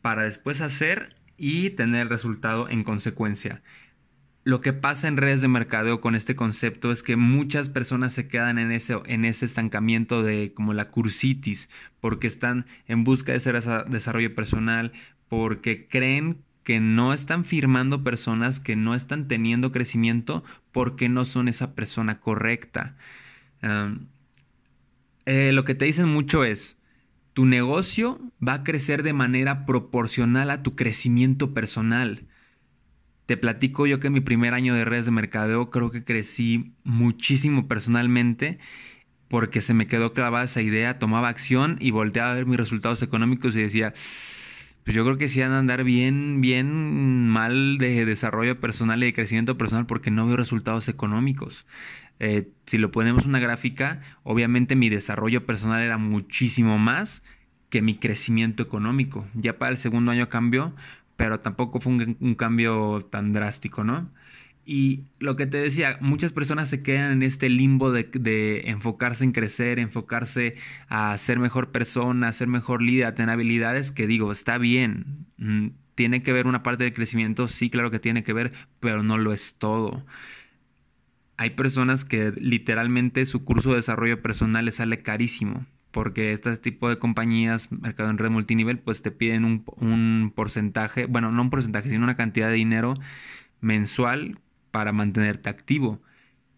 para 0.01 0.23
después 0.23 0.59
hacer 0.61 1.15
y 1.37 1.71
tener 1.71 2.09
resultado 2.09 2.69
en 2.69 2.83
consecuencia. 2.83 3.61
Lo 4.45 4.59
que 4.59 4.73
pasa 4.73 5.07
en 5.07 5.15
redes 5.15 5.41
de 5.41 5.47
mercadeo 5.47 6.01
con 6.01 6.15
este 6.15 6.35
concepto 6.35 6.91
es 6.91 7.01
que 7.01 7.15
muchas 7.15 7.69
personas 7.69 8.11
se 8.11 8.27
quedan 8.27 8.59
en 8.59 8.71
ese, 8.73 8.99
en 9.05 9.23
ese 9.23 9.45
estancamiento 9.45 10.21
de 10.21 10.53
como 10.53 10.73
la 10.73 10.85
cursitis, 10.85 11.69
porque 12.01 12.27
están 12.27 12.65
en 12.87 13.05
busca 13.05 13.31
de 13.31 13.39
ser 13.39 13.61
desarrollo 13.87 14.35
personal, 14.35 14.91
porque 15.29 15.87
creen 15.87 16.41
que 16.63 16.79
no 16.79 17.13
están 17.13 17.45
firmando 17.45 18.03
personas 18.03 18.59
que 18.59 18.75
no 18.75 18.95
están 18.95 19.27
teniendo 19.27 19.71
crecimiento 19.71 20.43
porque 20.71 21.09
no 21.09 21.23
son 21.25 21.47
esa 21.47 21.73
persona 21.73 22.19
correcta. 22.19 22.95
Eh, 25.25 25.51
lo 25.53 25.63
que 25.63 25.75
te 25.75 25.85
dicen 25.85 26.09
mucho 26.09 26.43
es, 26.43 26.75
tu 27.33 27.45
negocio 27.45 28.19
va 28.45 28.53
a 28.53 28.63
crecer 28.63 29.03
de 29.03 29.13
manera 29.13 29.65
proporcional 29.65 30.51
a 30.51 30.63
tu 30.63 30.71
crecimiento 30.71 31.53
personal. 31.53 32.27
Te 33.25 33.37
platico 33.37 33.87
yo 33.87 33.99
que 33.99 34.07
en 34.07 34.13
mi 34.13 34.21
primer 34.21 34.53
año 34.53 34.75
de 34.75 34.85
redes 34.85 35.05
de 35.05 35.11
mercadeo 35.11 35.69
creo 35.69 35.91
que 35.91 36.03
crecí 36.03 36.73
muchísimo 36.83 37.67
personalmente 37.67 38.59
porque 39.29 39.61
se 39.61 39.73
me 39.73 39.87
quedó 39.87 40.13
clavada 40.13 40.45
esa 40.45 40.61
idea, 40.61 40.99
tomaba 40.99 41.29
acción 41.29 41.77
y 41.79 41.91
volteaba 41.91 42.31
a 42.31 42.35
ver 42.35 42.45
mis 42.45 42.57
resultados 42.57 43.01
económicos 43.01 43.55
y 43.55 43.61
decía, 43.63 43.93
pues 44.83 44.95
yo 44.95 45.03
creo 45.05 45.17
que 45.17 45.29
sí 45.29 45.39
van 45.39 45.53
a 45.53 45.59
andar 45.59 45.83
bien, 45.83 46.41
bien 46.41 47.29
mal 47.29 47.77
de 47.77 48.05
desarrollo 48.05 48.59
personal 48.59 49.01
y 49.01 49.07
de 49.07 49.13
crecimiento 49.13 49.57
personal 49.57 49.85
porque 49.85 50.11
no 50.11 50.27
veo 50.27 50.35
resultados 50.35 50.89
económicos. 50.89 51.65
Eh, 52.19 52.49
si 52.65 52.77
lo 52.77 52.91
ponemos 52.91 53.25
una 53.25 53.39
gráfica, 53.39 54.01
obviamente 54.23 54.75
mi 54.75 54.89
desarrollo 54.89 55.45
personal 55.45 55.81
era 55.81 55.97
muchísimo 55.97 56.77
más 56.77 57.23
que 57.69 57.81
mi 57.81 57.95
crecimiento 57.95 58.63
económico. 58.63 59.27
Ya 59.33 59.57
para 59.57 59.71
el 59.71 59.77
segundo 59.77 60.11
año 60.11 60.29
cambió, 60.29 60.75
pero 61.15 61.39
tampoco 61.39 61.79
fue 61.79 61.93
un, 62.19 62.35
cambio 62.35 63.07
tan 63.09 63.33
drástico, 63.33 63.83
¿no? 63.83 64.11
Y 64.65 65.03
lo 65.19 65.35
que 65.35 65.47
te 65.47 65.57
decía, 65.57 65.97
muchas 65.99 66.31
personas 66.31 66.69
se 66.69 66.83
quedan 66.83 67.11
en 67.11 67.23
este 67.23 67.49
limbo 67.49 67.91
de, 67.91 68.03
de, 68.03 68.61
enfocarse 68.69 69.25
en 69.25 69.33
crecer, 69.33 69.79
enfocarse 69.79 70.55
a 70.87 71.17
ser 71.17 71.39
mejor 71.39 71.71
persona, 71.71 72.29
a 72.29 72.33
ser 72.33 72.47
mejor 72.47 72.81
líder, 72.81 73.07
a 73.07 73.15
tener 73.15 73.31
habilidades, 73.31 73.91
que 73.91 74.07
digo, 74.07 74.31
está 74.31 74.57
bien. 74.57 75.25
Mm, 75.37 75.69
tiene 75.95 76.23
que 76.23 76.31
ver 76.31 76.47
una 76.47 76.63
parte 76.63 76.85
del 76.85 76.93
crecimiento, 76.93 77.47
sí, 77.47 77.69
claro 77.69 77.91
que 77.91 77.99
tiene 77.99 78.23
que 78.23 78.33
ver, 78.33 78.53
pero 78.79 79.03
no 79.03 79.17
lo 79.17 79.33
es 79.33 79.55
todo 79.57 80.05
hay 81.37 81.51
personas 81.51 82.05
que 82.05 82.31
literalmente 82.37 83.25
su 83.25 83.43
curso 83.43 83.71
de 83.71 83.77
desarrollo 83.77 84.21
personal 84.21 84.65
les 84.65 84.75
sale 84.75 85.01
carísimo, 85.01 85.65
porque 85.91 86.31
este 86.31 86.55
tipo 86.57 86.89
de 86.89 86.99
compañías, 86.99 87.71
mercado 87.71 88.09
en 88.09 88.17
red 88.17 88.29
multinivel, 88.29 88.79
pues 88.79 89.01
te 89.01 89.11
piden 89.11 89.45
un, 89.45 90.31
porcentaje, 90.35 91.05
bueno, 91.05 91.31
no 91.31 91.41
un 91.41 91.49
porcentaje, 91.49 91.89
sino 91.89 92.03
una 92.03 92.17
cantidad 92.17 92.49
de 92.49 92.55
dinero 92.55 92.95
mensual 93.61 94.39
para 94.71 94.91
mantenerte 94.91 95.49
activo. 95.49 96.01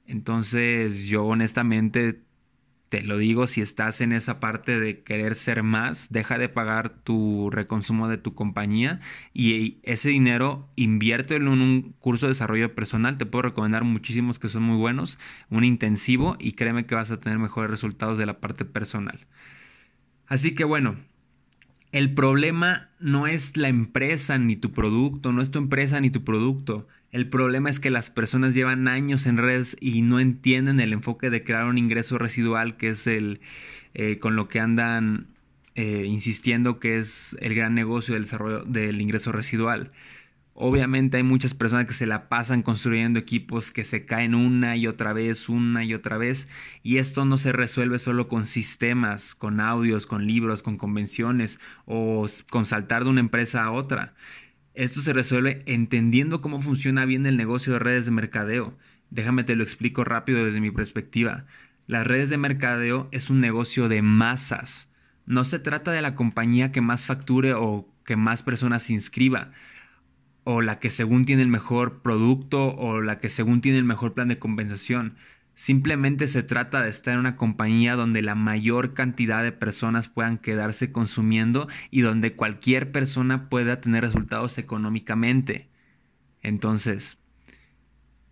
Entonces 0.07 1.05
yo 1.07 1.25
honestamente 1.25 2.21
te 2.95 3.01
lo 3.01 3.17
digo, 3.17 3.45
si 3.45 3.59
estás 3.59 3.99
en 3.99 4.13
esa 4.13 4.39
parte 4.39 4.79
de 4.79 5.03
querer 5.03 5.35
ser 5.35 5.63
más, 5.63 6.07
deja 6.11 6.37
de 6.37 6.47
pagar 6.47 6.91
tu 7.03 7.49
reconsumo 7.49 8.07
de 8.07 8.17
tu 8.17 8.35
compañía 8.35 9.01
y 9.33 9.79
ese 9.83 10.07
dinero 10.07 10.69
inviértelo 10.77 11.51
en 11.51 11.59
un 11.59 11.93
curso 11.99 12.27
de 12.27 12.29
desarrollo 12.29 12.73
personal. 12.73 13.17
Te 13.17 13.25
puedo 13.25 13.41
recomendar 13.41 13.83
muchísimos 13.83 14.39
que 14.39 14.47
son 14.47 14.63
muy 14.63 14.77
buenos, 14.77 15.19
un 15.49 15.65
intensivo 15.65 16.37
y 16.39 16.53
créeme 16.53 16.85
que 16.85 16.95
vas 16.95 17.11
a 17.11 17.19
tener 17.19 17.37
mejores 17.37 17.69
resultados 17.69 18.17
de 18.17 18.25
la 18.25 18.39
parte 18.39 18.63
personal. 18.63 19.27
Así 20.27 20.55
que 20.55 20.63
bueno, 20.63 20.95
el 21.95 22.13
problema 22.13 22.89
no 22.99 23.25
es 23.25 23.55
la 23.55 23.69
empresa 23.69 24.37
ni 24.37 24.57
tu 24.57 24.73
producto, 24.73 25.31
no 25.31 25.41
es 25.41 25.49
tu 25.49 25.59
empresa 25.59 26.01
ni 26.01 26.09
tu 26.09 26.25
producto. 26.25 26.89
El 27.13 27.29
problema 27.29 27.69
es 27.69 27.79
que 27.79 27.89
las 27.89 28.09
personas 28.09 28.53
llevan 28.53 28.89
años 28.89 29.25
en 29.25 29.37
redes 29.37 29.77
y 29.79 30.01
no 30.01 30.19
entienden 30.19 30.81
el 30.81 30.91
enfoque 30.91 31.29
de 31.29 31.45
crear 31.45 31.63
un 31.67 31.77
ingreso 31.77 32.17
residual, 32.17 32.75
que 32.75 32.89
es 32.89 33.07
el 33.07 33.39
eh, 33.93 34.19
con 34.19 34.35
lo 34.35 34.49
que 34.49 34.59
andan 34.59 35.27
eh, 35.75 36.03
insistiendo 36.05 36.81
que 36.81 36.97
es 36.97 37.37
el 37.39 37.55
gran 37.55 37.73
negocio 37.73 38.13
del 38.13 38.23
desarrollo 38.23 38.65
del 38.65 38.99
ingreso 38.99 39.31
residual. 39.31 39.87
Obviamente 40.57 41.17
hay 41.17 41.23
muchas 41.23 41.53
personas 41.53 41.85
que 41.85 41.93
se 41.93 42.05
la 42.05 42.29
pasan 42.29 42.61
construyendo 42.61 43.19
equipos 43.19 43.71
que 43.71 43.83
se 43.83 44.05
caen 44.05 44.33
una 44.33 44.77
y 44.77 44.87
otra 44.87 45.11
vez, 45.11 45.49
una 45.49 45.83
y 45.83 45.93
otra 45.93 46.17
vez, 46.17 46.47
y 46.81 46.95
esto 46.95 47.25
no 47.25 47.37
se 47.37 47.51
resuelve 47.51 47.99
solo 47.99 48.29
con 48.29 48.45
sistemas, 48.45 49.35
con 49.35 49.59
audios, 49.59 50.07
con 50.07 50.25
libros, 50.25 50.63
con 50.63 50.77
convenciones 50.77 51.59
o 51.83 52.25
con 52.49 52.65
saltar 52.65 53.03
de 53.03 53.09
una 53.09 53.19
empresa 53.19 53.65
a 53.65 53.71
otra. 53.71 54.13
Esto 54.73 55.01
se 55.01 55.11
resuelve 55.11 55.61
entendiendo 55.65 56.39
cómo 56.39 56.61
funciona 56.61 57.03
bien 57.03 57.25
el 57.25 57.35
negocio 57.35 57.73
de 57.73 57.79
redes 57.79 58.05
de 58.05 58.11
mercadeo. 58.11 58.77
Déjame 59.09 59.43
te 59.43 59.57
lo 59.57 59.63
explico 59.63 60.05
rápido 60.05 60.45
desde 60.45 60.61
mi 60.61 60.71
perspectiva. 60.71 61.45
Las 61.85 62.07
redes 62.07 62.29
de 62.29 62.37
mercadeo 62.37 63.09
es 63.11 63.29
un 63.29 63.39
negocio 63.39 63.89
de 63.89 64.01
masas. 64.01 64.89
No 65.25 65.43
se 65.43 65.59
trata 65.59 65.91
de 65.91 66.01
la 66.01 66.15
compañía 66.15 66.71
que 66.71 66.79
más 66.79 67.03
facture 67.03 67.55
o 67.55 67.89
que 68.05 68.15
más 68.15 68.41
personas 68.41 68.89
inscriba, 68.89 69.51
o 70.45 70.61
la 70.61 70.79
que 70.79 70.89
según 70.89 71.25
tiene 71.25 71.41
el 71.41 71.49
mejor 71.49 72.01
producto 72.01 72.67
o 72.75 73.01
la 73.01 73.19
que 73.19 73.29
según 73.29 73.61
tiene 73.61 73.79
el 73.79 73.83
mejor 73.83 74.13
plan 74.13 74.29
de 74.29 74.39
compensación. 74.39 75.15
Simplemente 75.55 76.27
se 76.27 76.43
trata 76.43 76.81
de 76.81 76.89
estar 76.89 77.15
en 77.15 77.21
una 77.21 77.35
compañía 77.35 77.95
donde 77.95 78.21
la 78.21 78.35
mayor 78.35 78.93
cantidad 78.93 79.43
de 79.43 79.51
personas 79.51 80.07
puedan 80.07 80.37
quedarse 80.37 80.91
consumiendo 80.91 81.67
y 81.89 82.01
donde 82.01 82.35
cualquier 82.35 82.91
persona 82.91 83.49
pueda 83.49 83.81
tener 83.81 84.03
resultados 84.03 84.57
económicamente. 84.59 85.69
Entonces, 86.43 87.17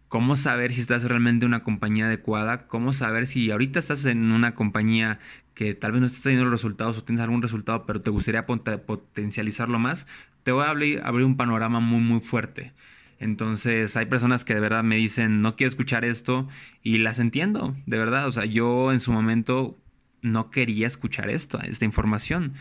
¿cómo 0.07 0.35
saber 0.35 0.71
si 0.71 0.81
estás 0.81 1.05
realmente 1.05 1.45
en 1.45 1.51
una 1.51 1.63
compañía 1.63 2.05
adecuada? 2.05 2.67
¿Cómo 2.67 2.93
saber 2.93 3.25
si 3.25 3.49
ahorita 3.49 3.79
estás 3.79 4.05
en 4.05 4.31
una 4.31 4.53
compañía 4.53 5.19
que 5.55 5.73
tal 5.73 5.93
vez 5.93 6.01
no 6.01 6.07
estás 6.07 6.23
teniendo 6.23 6.49
resultados 6.51 6.99
o 6.99 7.03
tienes 7.03 7.23
algún 7.23 7.41
resultado, 7.41 7.87
pero 7.87 8.01
te 8.01 8.11
gustaría 8.11 8.45
potencializarlo 8.45 9.79
más? 9.79 10.05
Te 10.43 10.51
voy 10.51 10.65
a 10.65 10.69
abrir, 10.69 11.01
un 11.25 11.37
panorama 11.37 11.79
muy, 11.79 12.01
muy 12.01 12.19
fuerte. 12.19 12.73
Entonces 13.19 13.95
hay 13.95 14.05
personas 14.07 14.43
que 14.43 14.53
de 14.53 14.59
verdad 14.59 14.83
me 14.83 14.97
dicen, 14.97 15.41
no 15.41 15.55
quiero 15.55 15.69
escuchar 15.69 16.03
esto 16.03 16.47
y 16.81 16.97
las 16.97 17.19
entiendo, 17.19 17.75
de 17.85 17.97
verdad. 17.97 18.27
O 18.27 18.31
sea, 18.31 18.45
yo 18.45 18.91
en 18.91 18.99
su 18.99 19.13
momento 19.13 19.77
no 20.21 20.51
quería 20.51 20.87
escuchar 20.87 21.29
esto, 21.29 21.59
esta 21.61 21.85
información, 21.85 22.53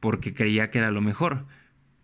porque 0.00 0.34
creía 0.34 0.70
que 0.70 0.78
era 0.78 0.90
lo 0.90 1.00
mejor. 1.00 1.46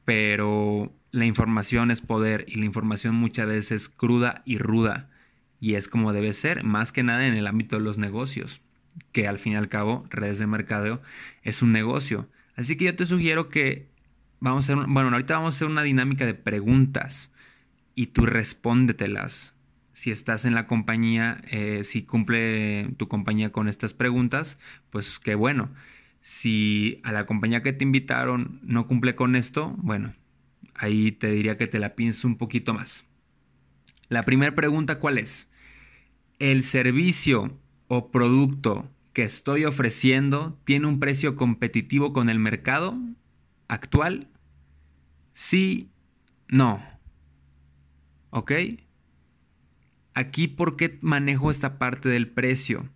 Pero 0.06 0.92
la 1.10 1.26
información 1.26 1.90
es 1.90 2.00
poder 2.00 2.44
y 2.48 2.56
la 2.56 2.64
información 2.64 3.14
muchas 3.14 3.46
veces 3.46 3.72
es 3.72 3.88
cruda 3.88 4.42
y 4.46 4.58
ruda. 4.58 5.10
Y 5.60 5.74
es 5.74 5.88
como 5.88 6.14
debe 6.14 6.32
ser, 6.32 6.64
más 6.64 6.92
que 6.92 7.02
nada 7.02 7.26
en 7.26 7.34
el 7.34 7.46
ámbito 7.46 7.76
de 7.76 7.82
los 7.82 7.98
negocios, 7.98 8.62
que 9.12 9.28
al 9.28 9.38
fin 9.38 9.52
y 9.52 9.56
al 9.56 9.68
cabo, 9.68 10.06
redes 10.08 10.38
de 10.38 10.46
mercadeo 10.46 11.02
es 11.42 11.60
un 11.60 11.72
negocio. 11.72 12.30
Así 12.56 12.76
que 12.76 12.86
yo 12.86 12.96
te 12.96 13.04
sugiero 13.04 13.50
que 13.50 13.89
vamos 14.40 14.68
a 14.68 14.72
hacer, 14.72 14.86
bueno, 14.88 15.10
ahorita 15.10 15.34
vamos 15.34 15.54
a 15.54 15.56
hacer 15.56 15.68
una 15.68 15.82
dinámica 15.82 16.26
de 16.26 16.34
preguntas 16.34 17.30
y 17.94 18.08
tú 18.08 18.26
respóndetelas. 18.26 19.54
Si 19.92 20.10
estás 20.10 20.44
en 20.44 20.54
la 20.54 20.66
compañía, 20.66 21.42
eh, 21.50 21.82
si 21.84 22.02
cumple 22.02 22.94
tu 22.96 23.08
compañía 23.08 23.52
con 23.52 23.68
estas 23.68 23.92
preguntas, 23.92 24.58
pues 24.88 25.18
qué 25.18 25.34
bueno. 25.34 25.70
Si 26.22 27.00
a 27.02 27.12
la 27.12 27.26
compañía 27.26 27.62
que 27.62 27.72
te 27.72 27.84
invitaron 27.84 28.60
no 28.62 28.86
cumple 28.86 29.14
con 29.14 29.36
esto, 29.36 29.74
bueno, 29.78 30.14
ahí 30.74 31.12
te 31.12 31.30
diría 31.30 31.56
que 31.56 31.66
te 31.66 31.78
la 31.78 31.94
pienses 31.94 32.24
un 32.24 32.36
poquito 32.36 32.72
más. 32.72 33.04
La 34.08 34.22
primera 34.22 34.54
pregunta, 34.54 34.98
¿cuál 34.98 35.18
es? 35.18 35.48
¿El 36.38 36.62
servicio 36.62 37.58
o 37.88 38.10
producto 38.10 38.90
que 39.12 39.22
estoy 39.22 39.64
ofreciendo 39.64 40.58
tiene 40.64 40.86
un 40.86 41.00
precio 41.00 41.36
competitivo 41.36 42.12
con 42.12 42.30
el 42.30 42.38
mercado 42.38 42.96
actual? 43.70 44.26
Sí, 45.32 45.90
no. 46.48 46.82
¿Ok? 48.30 48.52
Aquí, 50.12 50.48
¿por 50.48 50.76
qué 50.76 50.98
manejo 51.00 51.50
esta 51.50 51.78
parte 51.78 52.08
del 52.08 52.28
precio? 52.28 52.88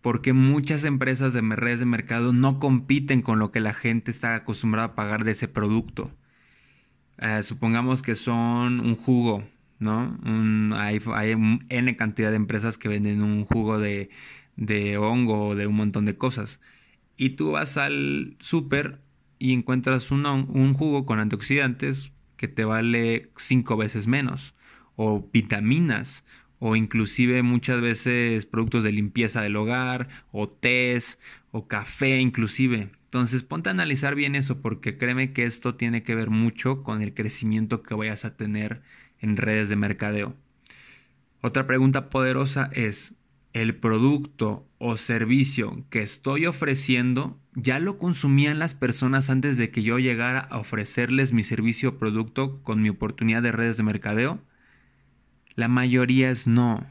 Porque 0.00 0.32
muchas 0.32 0.84
empresas 0.84 1.32
de 1.32 1.42
redes 1.42 1.80
de 1.80 1.86
mercado 1.86 2.32
no 2.32 2.58
compiten 2.58 3.22
con 3.22 3.38
lo 3.38 3.50
que 3.50 3.60
la 3.60 3.74
gente 3.74 4.10
está 4.10 4.34
acostumbrada 4.34 4.88
a 4.88 4.94
pagar 4.94 5.24
de 5.24 5.32
ese 5.32 5.48
producto. 5.48 6.10
Eh, 7.18 7.42
supongamos 7.42 8.00
que 8.00 8.14
son 8.14 8.80
un 8.80 8.96
jugo, 8.96 9.44
¿no? 9.78 10.16
hay, 10.74 11.00
N 11.68 11.96
cantidad 11.96 12.30
de 12.30 12.36
empresas 12.36 12.78
que 12.78 12.88
venden 12.88 13.20
un 13.20 13.44
jugo 13.44 13.78
de, 13.78 14.10
de 14.56 14.96
hongo 14.96 15.48
o 15.48 15.54
de 15.56 15.66
un 15.66 15.76
montón 15.76 16.04
de 16.04 16.16
cosas. 16.16 16.60
Y 17.16 17.30
tú 17.30 17.50
vas 17.50 17.76
al 17.76 18.36
súper 18.38 19.00
y 19.40 19.54
encuentras 19.54 20.12
un 20.12 20.74
jugo 20.74 21.04
con 21.06 21.18
antioxidantes 21.18 22.12
que 22.36 22.46
te 22.46 22.64
vale 22.64 23.30
cinco 23.36 23.76
veces 23.76 24.06
menos 24.06 24.54
o 24.94 25.28
vitaminas 25.32 26.24
o 26.60 26.76
inclusive 26.76 27.42
muchas 27.42 27.80
veces 27.80 28.44
productos 28.44 28.84
de 28.84 28.92
limpieza 28.92 29.40
del 29.40 29.56
hogar 29.56 30.08
o 30.30 30.48
tés 30.48 31.18
o 31.50 31.66
café 31.66 32.20
inclusive. 32.20 32.90
Entonces 33.04 33.42
ponte 33.42 33.70
a 33.70 33.72
analizar 33.72 34.14
bien 34.14 34.34
eso 34.34 34.60
porque 34.60 34.98
créeme 34.98 35.32
que 35.32 35.44
esto 35.44 35.74
tiene 35.74 36.02
que 36.02 36.14
ver 36.14 36.30
mucho 36.30 36.82
con 36.82 37.00
el 37.00 37.14
crecimiento 37.14 37.82
que 37.82 37.94
vayas 37.94 38.26
a 38.26 38.36
tener 38.36 38.82
en 39.20 39.38
redes 39.38 39.70
de 39.70 39.76
mercadeo. 39.76 40.36
Otra 41.40 41.66
pregunta 41.66 42.10
poderosa 42.10 42.68
es, 42.72 43.14
¿el 43.52 43.74
producto 43.76 44.66
o 44.78 44.96
servicio 44.96 45.84
que 45.90 46.02
estoy 46.02 46.46
ofreciendo 46.46 47.38
ya 47.54 47.78
lo 47.78 47.98
consumían 47.98 48.58
las 48.58 48.74
personas 48.74 49.28
antes 49.28 49.56
de 49.56 49.70
que 49.70 49.82
yo 49.82 49.98
llegara 49.98 50.40
a 50.40 50.58
ofrecerles 50.58 51.32
mi 51.32 51.42
servicio 51.42 51.90
o 51.90 51.98
producto 51.98 52.62
con 52.62 52.80
mi 52.80 52.88
oportunidad 52.88 53.42
de 53.42 53.52
redes 53.52 53.76
de 53.76 53.82
mercadeo? 53.82 54.40
La 55.56 55.68
mayoría 55.68 56.30
es 56.30 56.46
no. 56.46 56.86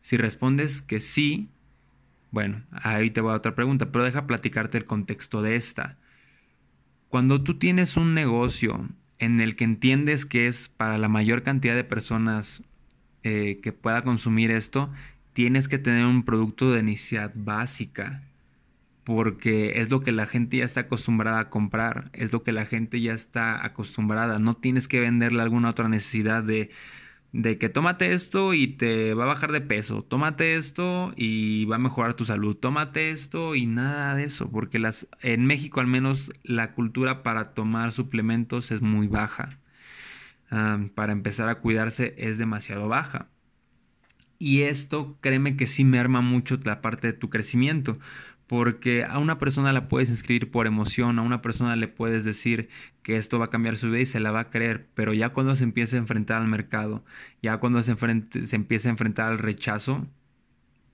Si 0.00 0.16
respondes 0.16 0.80
que 0.80 1.00
sí, 1.00 1.50
bueno, 2.30 2.62
ahí 2.70 3.10
te 3.10 3.20
voy 3.20 3.32
a 3.32 3.36
otra 3.36 3.54
pregunta, 3.54 3.92
pero 3.92 4.04
deja 4.04 4.26
platicarte 4.26 4.78
el 4.78 4.86
contexto 4.86 5.42
de 5.42 5.56
esta. 5.56 5.98
Cuando 7.08 7.42
tú 7.42 7.58
tienes 7.58 7.96
un 7.96 8.14
negocio 8.14 8.88
en 9.18 9.40
el 9.40 9.56
que 9.56 9.64
entiendes 9.64 10.24
que 10.24 10.46
es 10.46 10.68
para 10.68 10.96
la 10.96 11.08
mayor 11.08 11.42
cantidad 11.42 11.74
de 11.74 11.84
personas 11.84 12.64
eh, 13.22 13.60
que 13.62 13.72
pueda 13.72 14.02
consumir 14.02 14.50
esto, 14.50 14.90
tienes 15.32 15.68
que 15.68 15.78
tener 15.78 16.06
un 16.06 16.24
producto 16.24 16.72
de 16.72 16.82
necesidad 16.82 17.32
básica, 17.34 18.22
porque 19.04 19.80
es 19.80 19.90
lo 19.90 20.00
que 20.00 20.12
la 20.12 20.26
gente 20.26 20.58
ya 20.58 20.64
está 20.64 20.80
acostumbrada 20.80 21.40
a 21.40 21.50
comprar, 21.50 22.10
es 22.12 22.32
lo 22.32 22.42
que 22.42 22.52
la 22.52 22.66
gente 22.66 23.00
ya 23.00 23.12
está 23.12 23.64
acostumbrada, 23.64 24.38
no 24.38 24.54
tienes 24.54 24.88
que 24.88 25.00
venderle 25.00 25.42
alguna 25.42 25.70
otra 25.70 25.88
necesidad 25.88 26.42
de 26.42 26.70
de 27.32 27.58
que 27.58 27.68
tómate 27.68 28.12
esto 28.12 28.54
y 28.54 28.66
te 28.68 29.14
va 29.14 29.24
a 29.24 29.26
bajar 29.26 29.52
de 29.52 29.60
peso, 29.60 30.02
tómate 30.02 30.56
esto 30.56 31.12
y 31.16 31.64
va 31.66 31.76
a 31.76 31.78
mejorar 31.78 32.14
tu 32.14 32.24
salud, 32.24 32.56
tómate 32.56 33.10
esto 33.10 33.54
y 33.54 33.66
nada 33.66 34.14
de 34.14 34.24
eso, 34.24 34.50
porque 34.50 34.78
las, 34.78 35.06
en 35.22 35.46
México 35.46 35.80
al 35.80 35.86
menos 35.86 36.32
la 36.42 36.72
cultura 36.72 37.22
para 37.22 37.54
tomar 37.54 37.92
suplementos 37.92 38.70
es 38.72 38.82
muy 38.82 39.06
baja. 39.06 39.58
Ah, 40.50 40.80
para 40.96 41.12
empezar 41.12 41.48
a 41.48 41.60
cuidarse 41.60 42.14
es 42.18 42.38
demasiado 42.38 42.88
baja. 42.88 43.28
Y 44.42 44.62
esto 44.62 45.18
créeme 45.20 45.56
que 45.56 45.66
sí 45.66 45.84
merma 45.84 46.22
mucho 46.22 46.58
la 46.64 46.80
parte 46.80 47.08
de 47.08 47.12
tu 47.12 47.28
crecimiento, 47.28 47.98
porque 48.46 49.04
a 49.04 49.18
una 49.18 49.38
persona 49.38 49.70
la 49.70 49.86
puedes 49.86 50.08
inscribir 50.08 50.50
por 50.50 50.66
emoción, 50.66 51.18
a 51.18 51.22
una 51.22 51.42
persona 51.42 51.76
le 51.76 51.88
puedes 51.88 52.24
decir 52.24 52.70
que 53.02 53.16
esto 53.16 53.38
va 53.38 53.44
a 53.44 53.50
cambiar 53.50 53.76
su 53.76 53.88
vida 53.90 54.00
y 54.00 54.06
se 54.06 54.18
la 54.18 54.30
va 54.30 54.40
a 54.40 54.50
creer, 54.50 54.88
pero 54.94 55.12
ya 55.12 55.28
cuando 55.28 55.54
se 55.56 55.64
empieza 55.64 55.96
a 55.96 56.00
enfrentar 56.00 56.40
al 56.40 56.48
mercado, 56.48 57.04
ya 57.42 57.58
cuando 57.58 57.82
se, 57.82 57.94
se 58.46 58.56
empieza 58.56 58.88
a 58.88 58.92
enfrentar 58.92 59.30
al 59.30 59.38
rechazo, 59.38 60.08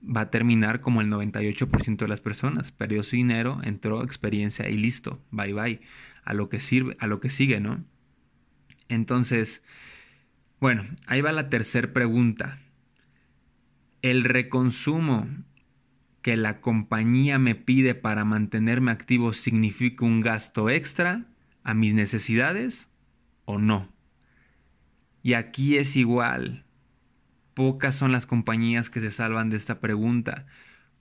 va 0.03 0.21
a 0.21 0.29
terminar 0.29 0.81
como 0.81 0.99
el 0.99 1.07
98% 1.07 1.97
de 1.97 2.07
las 2.07 2.19
personas. 2.21 2.73
Perdió 2.73 3.01
su 3.01 3.15
dinero, 3.15 3.61
entró 3.63 4.03
experiencia 4.03 4.69
y 4.69 4.77
listo, 4.77 5.23
bye 5.31 5.53
bye, 5.53 5.79
a 6.25 6.33
lo 6.33 6.49
que 6.49 6.59
sirve, 6.59 6.97
a 6.99 7.07
lo 7.07 7.21
que 7.21 7.29
sigue, 7.29 7.61
¿no? 7.61 7.81
Entonces, 8.89 9.63
bueno, 10.59 10.83
ahí 11.07 11.21
va 11.21 11.31
la 11.31 11.49
tercera 11.49 11.93
pregunta. 11.93 12.59
El 14.09 14.23
reconsumo 14.23 15.27
que 16.21 16.37
la 16.37 16.61
compañía 16.61 17.39
me 17.39 17.55
pide 17.55 17.93
para 17.93 18.23
mantenerme 18.23 18.91
activo 18.91 19.33
significa 19.33 20.05
un 20.05 20.21
gasto 20.21 20.69
extra 20.69 21.25
a 21.63 21.73
mis 21.73 21.93
necesidades 21.93 22.89
o 23.43 23.59
no. 23.59 23.91
Y 25.23 25.33
aquí 25.33 25.75
es 25.77 25.97
igual. 25.97 26.63
Pocas 27.53 27.95
son 27.95 28.13
las 28.13 28.25
compañías 28.25 28.89
que 28.89 29.01
se 29.01 29.11
salvan 29.11 29.49
de 29.49 29.57
esta 29.57 29.81
pregunta 29.81 30.45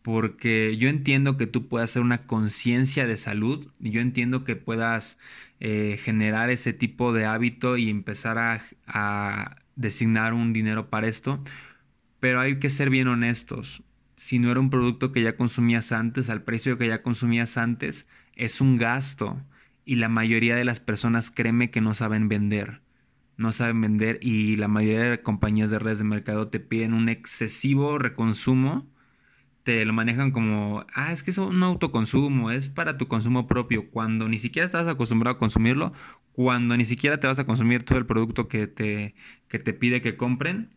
porque 0.02 0.76
yo 0.76 0.88
entiendo 0.88 1.36
que 1.36 1.48
tú 1.48 1.66
puedas 1.66 1.90
hacer 1.90 2.02
una 2.02 2.26
conciencia 2.26 3.08
de 3.08 3.16
salud, 3.16 3.68
y 3.80 3.90
yo 3.90 4.00
entiendo 4.00 4.44
que 4.44 4.54
puedas 4.54 5.18
eh, 5.58 5.98
generar 6.00 6.48
ese 6.48 6.72
tipo 6.72 7.12
de 7.12 7.24
hábito 7.24 7.76
y 7.76 7.90
empezar 7.90 8.38
a, 8.38 8.62
a, 8.86 9.56
designar 9.74 10.32
un 10.32 10.52
dinero 10.52 10.90
para 10.90 11.08
esto, 11.08 11.42
pero 12.20 12.40
hay 12.40 12.58
que 12.58 12.70
ser 12.70 12.90
bien 12.90 13.08
honestos. 13.08 13.82
Si 14.16 14.38
no 14.38 14.50
era 14.50 14.60
un 14.60 14.70
producto 14.70 15.12
que 15.12 15.22
ya 15.22 15.36
consumías 15.36 15.92
antes, 15.92 16.30
al 16.30 16.42
precio 16.42 16.78
que 16.78 16.88
ya 16.88 17.02
consumías 17.02 17.56
antes, 17.56 18.08
es 18.34 18.60
un 18.60 18.76
gasto. 18.76 19.42
Y 19.84 19.96
la 19.96 20.08
mayoría 20.08 20.56
de 20.56 20.64
las 20.64 20.80
personas 20.80 21.30
créeme 21.30 21.70
que 21.70 21.80
no 21.80 21.94
saben 21.94 22.28
vender. 22.28 22.80
No 23.36 23.52
saben 23.52 23.80
vender 23.80 24.18
y 24.22 24.56
la 24.56 24.68
mayoría 24.68 25.10
de 25.10 25.22
compañías 25.22 25.70
de 25.70 25.78
redes 25.78 25.98
de 25.98 26.04
mercado 26.04 26.48
te 26.48 26.60
piden 26.60 26.94
un 26.94 27.08
excesivo 27.08 27.98
reconsumo 27.98 28.86
te 29.66 29.84
lo 29.84 29.92
manejan 29.92 30.30
como, 30.30 30.86
ah, 30.94 31.10
es 31.10 31.24
que 31.24 31.32
es 31.32 31.38
un 31.38 31.60
autoconsumo, 31.64 32.52
es 32.52 32.68
para 32.68 32.98
tu 32.98 33.08
consumo 33.08 33.48
propio, 33.48 33.90
cuando 33.90 34.28
ni 34.28 34.38
siquiera 34.38 34.64
estás 34.64 34.86
acostumbrado 34.86 35.34
a 35.34 35.38
consumirlo, 35.40 35.92
cuando 36.30 36.76
ni 36.76 36.84
siquiera 36.84 37.18
te 37.18 37.26
vas 37.26 37.40
a 37.40 37.44
consumir 37.46 37.82
todo 37.82 37.98
el 37.98 38.06
producto 38.06 38.46
que 38.46 38.68
te, 38.68 39.16
que 39.48 39.58
te 39.58 39.72
pide 39.72 40.00
que 40.00 40.16
compren. 40.16 40.75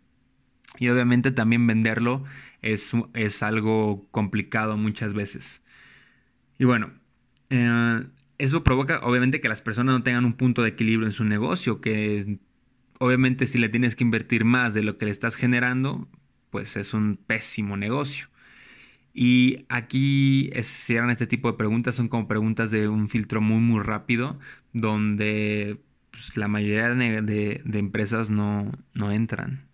Y 0.77 0.89
obviamente 0.89 1.31
también 1.31 1.65
venderlo 1.65 2.23
es, 2.61 2.91
es 3.13 3.43
algo 3.43 4.07
complicado 4.11 4.77
muchas 4.77 5.13
veces. 5.13 5.61
Y 6.57 6.65
bueno, 6.65 6.91
eh, 7.49 8.05
eso 8.37 8.63
provoca 8.63 8.99
obviamente 9.03 9.41
que 9.41 9.49
las 9.49 9.61
personas 9.61 9.93
no 9.93 10.03
tengan 10.03 10.25
un 10.25 10.33
punto 10.33 10.61
de 10.63 10.69
equilibrio 10.69 11.07
en 11.07 11.13
su 11.13 11.25
negocio, 11.25 11.81
que 11.81 12.39
obviamente 12.99 13.47
si 13.47 13.57
le 13.57 13.69
tienes 13.69 13.95
que 13.95 14.03
invertir 14.03 14.45
más 14.45 14.73
de 14.73 14.83
lo 14.83 14.97
que 14.97 15.05
le 15.05 15.11
estás 15.11 15.35
generando, 15.35 16.07
pues 16.49 16.77
es 16.77 16.93
un 16.93 17.17
pésimo 17.17 17.77
negocio. 17.77 18.27
Y 19.13 19.65
aquí 19.69 20.51
si 20.61 20.95
eran 20.95 21.09
este 21.09 21.27
tipo 21.27 21.51
de 21.51 21.57
preguntas, 21.57 21.95
son 21.95 22.07
como 22.07 22.27
preguntas 22.27 22.71
de 22.71 22.87
un 22.87 23.09
filtro 23.09 23.41
muy 23.41 23.59
muy 23.59 23.83
rápido, 23.83 24.39
donde 24.73 25.81
pues, 26.11 26.37
la 26.37 26.47
mayoría 26.47 26.89
de, 26.89 27.61
empresas 27.73 28.29
no, 28.29 28.71
no 28.93 29.11
entran. 29.11 29.68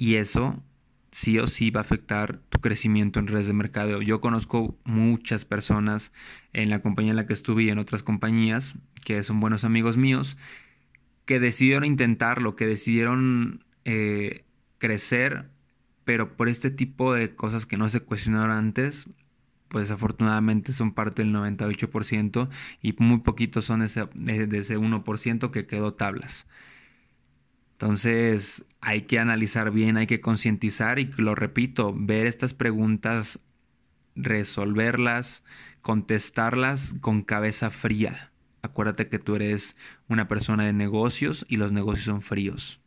Y 0.00 0.14
eso 0.14 0.62
sí 1.10 1.38
o 1.38 1.46
sí 1.46 1.70
va 1.70 1.80
a 1.80 1.82
afectar 1.82 2.38
tu 2.48 2.58
crecimiento 2.58 3.20
en 3.20 3.26
redes 3.26 3.46
de 3.46 3.52
mercadeo. 3.52 4.00
Yo 4.00 4.22
conozco 4.22 4.78
muchas 4.84 5.44
personas 5.44 6.10
en 6.54 6.70
la 6.70 6.80
compañía 6.80 7.10
en 7.10 7.16
la 7.16 7.26
que 7.26 7.34
estuve 7.34 7.64
y 7.64 7.68
en 7.68 7.78
otras 7.78 8.02
compañías 8.02 8.76
que 9.04 9.22
son 9.22 9.40
buenos 9.40 9.64
amigos 9.64 9.98
míos 9.98 10.38
que 11.26 11.38
decidieron 11.38 11.84
intentarlo, 11.84 12.56
que 12.56 12.66
decidieron 12.66 13.62
eh, 13.84 14.46
crecer 14.78 15.50
pero 16.04 16.34
por 16.34 16.48
este 16.48 16.70
tipo 16.70 17.12
de 17.12 17.34
cosas 17.36 17.66
que 17.66 17.76
no 17.76 17.90
se 17.90 18.00
cuestionaron 18.00 18.56
antes, 18.56 19.06
pues 19.68 19.90
afortunadamente 19.90 20.72
son 20.72 20.94
parte 20.94 21.22
del 21.22 21.34
98% 21.34 22.48
y 22.80 22.94
muy 22.98 23.18
poquitos 23.18 23.66
son 23.66 23.82
ese, 23.82 24.06
de 24.14 24.58
ese 24.58 24.78
1% 24.78 25.50
que 25.50 25.66
quedó 25.66 25.92
tablas. 25.92 26.46
Entonces 27.80 28.66
hay 28.82 29.02
que 29.02 29.18
analizar 29.18 29.70
bien, 29.70 29.96
hay 29.96 30.06
que 30.06 30.20
concientizar 30.20 30.98
y 30.98 31.06
lo 31.16 31.34
repito, 31.34 31.94
ver 31.96 32.26
estas 32.26 32.52
preguntas, 32.52 33.38
resolverlas, 34.14 35.44
contestarlas 35.80 36.94
con 37.00 37.22
cabeza 37.22 37.70
fría. 37.70 38.32
Acuérdate 38.60 39.08
que 39.08 39.18
tú 39.18 39.34
eres 39.34 39.78
una 40.08 40.28
persona 40.28 40.66
de 40.66 40.74
negocios 40.74 41.46
y 41.48 41.56
los 41.56 41.72
negocios 41.72 42.04
son 42.04 42.20
fríos. 42.20 42.82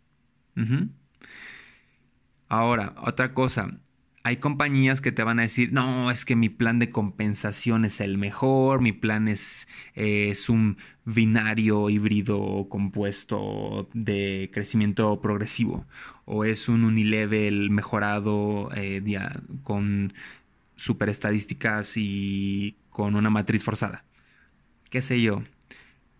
Ahora, 2.47 2.93
otra 3.01 3.33
cosa, 3.33 3.79
hay 4.23 4.37
compañías 4.37 5.01
que 5.01 5.11
te 5.11 5.23
van 5.23 5.39
a 5.39 5.43
decir, 5.43 5.73
no, 5.73 6.09
es 6.09 6.23
que 6.23 6.37
mi 6.37 6.47
plan 6.47 6.79
de 6.79 6.89
compensación 6.89 7.83
es 7.83 7.99
el 7.99 8.17
mejor, 8.17 8.81
mi 8.81 8.93
plan 8.93 9.27
es, 9.27 9.67
es 9.95 10.49
un 10.49 10.77
binario 11.03 11.89
híbrido 11.89 12.67
compuesto 12.69 13.89
de 13.93 14.49
crecimiento 14.53 15.19
progresivo, 15.19 15.85
o 16.23 16.45
es 16.45 16.69
un 16.69 16.85
unilevel 16.85 17.69
mejorado 17.69 18.69
eh, 18.75 19.03
con 19.63 20.13
super 20.77 21.09
estadísticas 21.09 21.97
y 21.97 22.77
con 22.89 23.15
una 23.15 23.29
matriz 23.29 23.63
forzada. 23.65 24.05
¿Qué 24.89 25.01
sé 25.01 25.21
yo? 25.21 25.43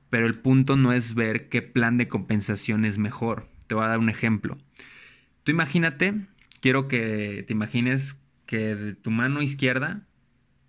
Pero 0.09 0.27
el 0.27 0.37
punto 0.39 0.75
no 0.75 0.91
es 0.91 1.13
ver 1.13 1.47
qué 1.47 1.61
plan 1.61 1.97
de 1.97 2.09
compensación 2.09 2.83
es 2.83 2.97
mejor. 2.97 3.47
Te 3.67 3.75
voy 3.75 3.85
a 3.85 3.87
dar 3.87 3.99
un 3.99 4.09
ejemplo. 4.09 4.57
Tú 5.43 5.51
imagínate, 5.51 6.25
quiero 6.63 6.87
que 6.87 7.43
te 7.45 7.51
imagines 7.51 8.21
que 8.45 8.73
de 8.73 8.93
tu 8.93 9.11
mano 9.11 9.41
izquierda 9.41 10.07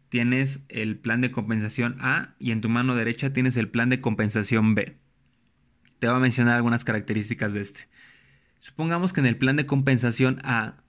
tienes 0.09 0.59
el 0.69 0.97
plan 0.97 1.21
de 1.21 1.31
compensación 1.31 1.97
A 2.01 2.35
y 2.41 2.51
en 2.51 2.61
tu 2.61 2.69
mano 2.69 2.97
derecha 2.97 3.33
tienes 3.33 3.57
el 3.57 3.69
plan 3.69 3.91
de 3.91 4.01
compensación 4.01 4.75
B. 4.75 4.97
Te 6.01 6.09
voy 6.09 6.17
a 6.17 6.19
mencionar 6.21 6.57
algunas 6.57 6.83
características 6.83 7.55
de 7.55 7.61
este. 7.61 7.89
Supongamos 8.59 9.13
que 9.13 9.21
en 9.21 9.27
el 9.27 9.37
plan 9.37 9.55
de 9.55 9.67
compensación 9.67 10.41
A, 10.43 10.83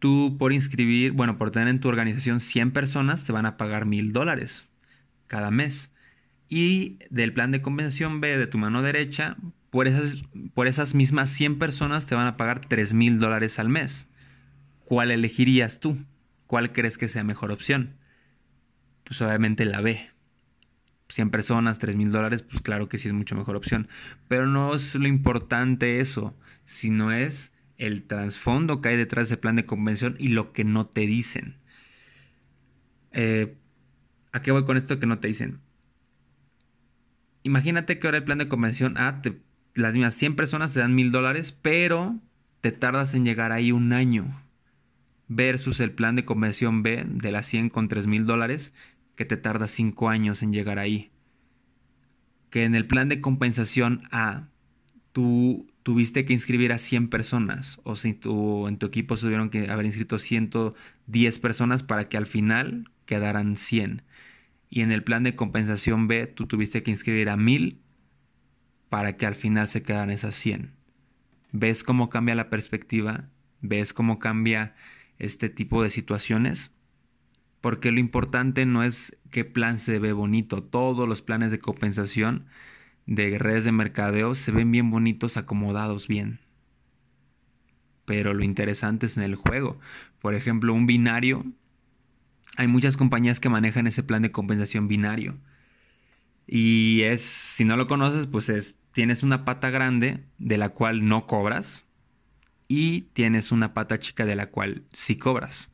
tú 0.00 0.36
por 0.36 0.52
inscribir, 0.52 1.12
bueno, 1.12 1.38
por 1.38 1.52
tener 1.52 1.68
en 1.68 1.78
tu 1.78 1.86
organización 1.86 2.40
100 2.40 2.72
personas, 2.72 3.24
te 3.24 3.30
van 3.30 3.46
a 3.46 3.56
pagar 3.56 3.86
mil 3.86 4.12
dólares 4.12 4.66
cada 5.28 5.52
mes. 5.52 5.92
Y 6.48 6.98
del 7.08 7.32
plan 7.32 7.52
de 7.52 7.62
compensación 7.62 8.20
B 8.20 8.36
de 8.36 8.48
tu 8.48 8.58
mano 8.58 8.82
derecha, 8.82 9.36
por 9.70 9.86
esas, 9.86 10.24
por 10.54 10.66
esas 10.66 10.96
mismas 10.96 11.30
100 11.30 11.60
personas 11.60 12.06
te 12.06 12.16
van 12.16 12.26
a 12.26 12.36
pagar 12.36 12.66
3 12.66 12.94
mil 12.94 13.20
dólares 13.20 13.60
al 13.60 13.68
mes. 13.68 14.08
¿Cuál 14.84 15.10
elegirías 15.10 15.80
tú? 15.80 16.04
¿Cuál 16.46 16.72
crees 16.72 16.98
que 16.98 17.08
sea 17.08 17.24
mejor 17.24 17.52
opción? 17.52 17.96
Pues 19.04 19.20
obviamente 19.22 19.64
la 19.64 19.80
B. 19.80 20.10
100 21.08 21.30
personas, 21.30 21.78
3 21.78 21.96
mil 21.96 22.10
dólares, 22.10 22.42
pues 22.42 22.60
claro 22.60 22.88
que 22.88 22.98
sí 22.98 23.08
es 23.08 23.14
mucho 23.14 23.34
mejor 23.36 23.56
opción. 23.56 23.88
Pero 24.28 24.46
no 24.46 24.74
es 24.74 24.94
lo 24.94 25.06
importante 25.06 26.00
eso, 26.00 26.36
sino 26.64 27.12
es 27.12 27.52
el 27.76 28.04
trasfondo 28.04 28.80
que 28.80 28.90
hay 28.90 28.96
detrás 28.96 29.28
de 29.28 29.34
ese 29.34 29.40
plan 29.40 29.56
de 29.56 29.66
convención 29.66 30.16
y 30.18 30.28
lo 30.28 30.52
que 30.52 30.64
no 30.64 30.86
te 30.86 31.02
dicen. 31.02 31.58
Eh, 33.12 33.56
¿A 34.32 34.42
qué 34.42 34.50
voy 34.50 34.64
con 34.64 34.76
esto 34.76 34.98
que 34.98 35.06
no 35.06 35.18
te 35.18 35.28
dicen? 35.28 35.60
Imagínate 37.42 37.98
que 37.98 38.06
ahora 38.06 38.18
el 38.18 38.24
plan 38.24 38.38
de 38.38 38.48
convención 38.48 38.96
A 38.96 39.20
las 39.74 39.94
mismas 39.94 40.14
100 40.14 40.34
personas 40.34 40.72
te 40.72 40.80
dan 40.80 40.94
mil 40.94 41.12
dólares, 41.12 41.52
pero 41.52 42.18
te 42.60 42.72
tardas 42.72 43.14
en 43.14 43.24
llegar 43.24 43.52
ahí 43.52 43.72
un 43.72 43.92
año. 43.92 44.43
Versus 45.28 45.80
el 45.80 45.92
plan 45.92 46.16
de 46.16 46.24
convención 46.24 46.82
B 46.82 47.04
de 47.06 47.32
las 47.32 47.46
100 47.46 47.70
con 47.70 47.88
3 47.88 48.06
mil 48.06 48.26
dólares, 48.26 48.74
que 49.16 49.24
te 49.24 49.36
tarda 49.36 49.66
5 49.66 50.08
años 50.08 50.42
en 50.42 50.52
llegar 50.52 50.78
ahí. 50.78 51.10
Que 52.50 52.64
en 52.64 52.74
el 52.74 52.86
plan 52.86 53.08
de 53.08 53.20
compensación 53.20 54.02
A, 54.10 54.48
tú 55.12 55.66
tuviste 55.82 56.24
que 56.24 56.32
inscribir 56.32 56.72
a 56.72 56.78
100 56.78 57.08
personas, 57.08 57.78
o 57.84 57.94
si 57.94 58.08
en 58.10 58.20
tu 58.78 58.86
equipo 58.86 59.16
se 59.16 59.26
tuvieron 59.26 59.50
que 59.50 59.70
haber 59.70 59.86
inscrito 59.86 60.18
110 60.18 61.38
personas 61.38 61.82
para 61.82 62.04
que 62.04 62.16
al 62.16 62.26
final 62.26 62.90
quedaran 63.06 63.56
100. 63.56 64.02
Y 64.70 64.80
en 64.80 64.90
el 64.90 65.04
plan 65.04 65.22
de 65.22 65.36
compensación 65.36 66.08
B, 66.08 66.26
tú 66.26 66.46
tuviste 66.46 66.82
que 66.82 66.90
inscribir 66.90 67.28
a 67.28 67.36
1000 67.36 67.80
para 68.88 69.16
que 69.16 69.26
al 69.26 69.34
final 69.34 69.68
se 69.68 69.82
quedan 69.82 70.10
esas 70.10 70.34
100. 70.34 70.72
¿Ves 71.52 71.84
cómo 71.84 72.08
cambia 72.08 72.34
la 72.34 72.50
perspectiva? 72.50 73.28
¿Ves 73.60 73.92
cómo 73.92 74.18
cambia 74.18 74.74
este 75.18 75.48
tipo 75.48 75.82
de 75.82 75.90
situaciones? 75.90 76.70
Porque 77.60 77.92
lo 77.92 78.00
importante 78.00 78.66
no 78.66 78.82
es 78.82 79.16
qué 79.30 79.44
plan 79.44 79.78
se 79.78 79.98
ve 79.98 80.12
bonito. 80.12 80.62
Todos 80.62 81.08
los 81.08 81.22
planes 81.22 81.50
de 81.50 81.58
compensación 81.58 82.46
de 83.06 83.38
redes 83.38 83.64
de 83.64 83.72
mercadeo 83.72 84.34
se 84.34 84.52
ven 84.52 84.70
bien 84.70 84.90
bonitos, 84.90 85.36
acomodados 85.36 86.08
bien. 86.08 86.40
Pero 88.04 88.34
lo 88.34 88.44
interesante 88.44 89.06
es 89.06 89.16
en 89.16 89.22
el 89.22 89.34
juego. 89.34 89.78
Por 90.20 90.34
ejemplo, 90.34 90.74
un 90.74 90.86
binario. 90.86 91.44
Hay 92.56 92.66
muchas 92.66 92.96
compañías 92.96 93.40
que 93.40 93.48
manejan 93.48 93.86
ese 93.86 94.02
plan 94.02 94.22
de 94.22 94.30
compensación 94.30 94.88
binario. 94.88 95.38
Y 96.46 97.02
es, 97.02 97.22
si 97.22 97.64
no 97.64 97.76
lo 97.76 97.86
conoces, 97.86 98.26
pues 98.26 98.48
es 98.50 98.76
tienes 98.94 99.22
una 99.22 99.44
pata 99.44 99.70
grande 99.70 100.24
de 100.38 100.56
la 100.56 100.70
cual 100.70 101.06
no 101.06 101.26
cobras 101.26 101.83
y 102.68 103.02
tienes 103.12 103.52
una 103.52 103.74
pata 103.74 103.98
chica 103.98 104.24
de 104.24 104.36
la 104.36 104.46
cual 104.46 104.84
sí 104.92 105.16
cobras. 105.16 105.70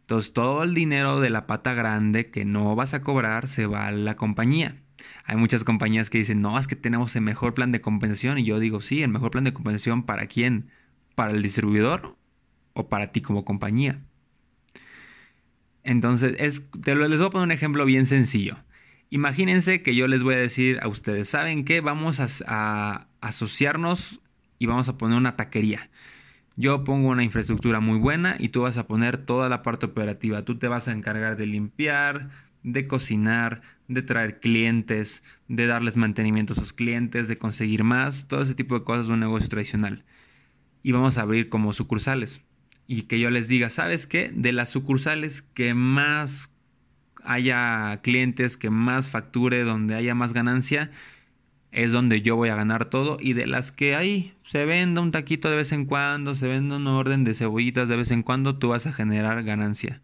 Entonces 0.00 0.32
todo 0.32 0.62
el 0.62 0.74
dinero 0.74 1.20
de 1.20 1.30
la 1.30 1.46
pata 1.46 1.74
grande 1.74 2.30
que 2.30 2.44
no 2.44 2.74
vas 2.76 2.94
a 2.94 3.02
cobrar 3.02 3.48
se 3.48 3.66
va 3.66 3.86
a 3.86 3.92
la 3.92 4.16
compañía. 4.16 4.82
Hay 5.24 5.36
muchas 5.36 5.64
compañías 5.64 6.10
que 6.10 6.18
dicen, 6.18 6.42
no, 6.42 6.58
es 6.58 6.66
que 6.66 6.76
tenemos 6.76 7.14
el 7.16 7.22
mejor 7.22 7.54
plan 7.54 7.72
de 7.72 7.80
compensación. 7.80 8.38
Y 8.38 8.44
yo 8.44 8.58
digo, 8.58 8.80
sí, 8.80 9.02
el 9.02 9.10
mejor 9.10 9.30
plan 9.30 9.44
de 9.44 9.52
compensación 9.52 10.04
para 10.04 10.26
quién? 10.26 10.70
¿Para 11.14 11.32
el 11.32 11.42
distribuidor 11.42 12.16
o 12.74 12.88
para 12.88 13.12
ti 13.12 13.20
como 13.20 13.44
compañía? 13.44 14.00
Entonces, 15.84 16.36
es, 16.38 16.70
te 16.82 16.94
les 16.94 17.18
voy 17.18 17.28
a 17.28 17.30
poner 17.30 17.46
un 17.46 17.52
ejemplo 17.52 17.84
bien 17.84 18.06
sencillo. 18.06 18.56
Imagínense 19.10 19.82
que 19.82 19.94
yo 19.94 20.06
les 20.08 20.22
voy 20.22 20.34
a 20.34 20.38
decir 20.38 20.78
a 20.80 20.88
ustedes, 20.88 21.28
¿saben 21.28 21.64
qué? 21.64 21.80
Vamos 21.80 22.20
a, 22.20 23.08
asociarnos 23.20 24.20
y 24.58 24.66
vamos 24.66 24.88
a 24.88 24.96
poner 24.96 25.18
una 25.18 25.36
taquería. 25.36 25.90
Yo 26.56 26.84
pongo 26.84 27.08
una 27.08 27.24
infraestructura 27.24 27.80
muy 27.80 27.98
buena 27.98 28.36
y 28.38 28.48
tú 28.48 28.62
vas 28.62 28.76
a 28.76 28.86
poner 28.86 29.18
toda 29.18 29.48
la 29.48 29.62
parte 29.62 29.86
operativa. 29.86 30.44
Tú 30.44 30.58
te 30.58 30.68
vas 30.68 30.88
a 30.88 30.92
encargar 30.92 31.36
de 31.36 31.46
limpiar, 31.46 32.30
de 32.62 32.86
cocinar, 32.86 33.62
de 33.88 34.02
traer 34.02 34.40
clientes, 34.40 35.24
de 35.48 35.66
darles 35.66 35.96
mantenimiento 35.96 36.52
a 36.52 36.56
sus 36.56 36.72
clientes, 36.72 37.28
de 37.28 37.38
conseguir 37.38 37.84
más, 37.84 38.28
todo 38.28 38.42
ese 38.42 38.54
tipo 38.54 38.78
de 38.78 38.84
cosas 38.84 39.06
de 39.06 39.14
un 39.14 39.20
negocio 39.20 39.48
tradicional. 39.48 40.04
Y 40.82 40.92
vamos 40.92 41.18
a 41.18 41.22
abrir 41.22 41.48
como 41.48 41.72
sucursales. 41.72 42.42
Y 42.86 43.02
que 43.02 43.18
yo 43.18 43.30
les 43.30 43.48
diga, 43.48 43.70
¿sabes 43.70 44.06
qué? 44.06 44.30
De 44.34 44.52
las 44.52 44.68
sucursales 44.70 45.42
que 45.42 45.74
más 45.74 46.50
haya 47.24 48.00
clientes, 48.02 48.56
que 48.56 48.70
más 48.70 49.08
facture, 49.08 49.62
donde 49.62 49.94
haya 49.94 50.14
más 50.14 50.32
ganancia, 50.32 50.90
es 51.72 51.90
donde 51.90 52.22
yo 52.22 52.36
voy 52.36 52.50
a 52.50 52.54
ganar 52.56 52.84
todo. 52.84 53.16
Y 53.18 53.32
de 53.32 53.46
las 53.46 53.72
que 53.72 53.96
hay, 53.96 54.34
se 54.44 54.64
venda 54.64 55.00
un 55.00 55.10
taquito 55.10 55.50
de 55.50 55.56
vez 55.56 55.72
en 55.72 55.86
cuando, 55.86 56.34
se 56.34 56.46
venda 56.46 56.76
un 56.76 56.86
orden 56.86 57.24
de 57.24 57.34
cebollitas 57.34 57.88
de 57.88 57.96
vez 57.96 58.10
en 58.10 58.22
cuando, 58.22 58.58
tú 58.58 58.68
vas 58.68 58.86
a 58.86 58.92
generar 58.92 59.42
ganancia. 59.42 60.00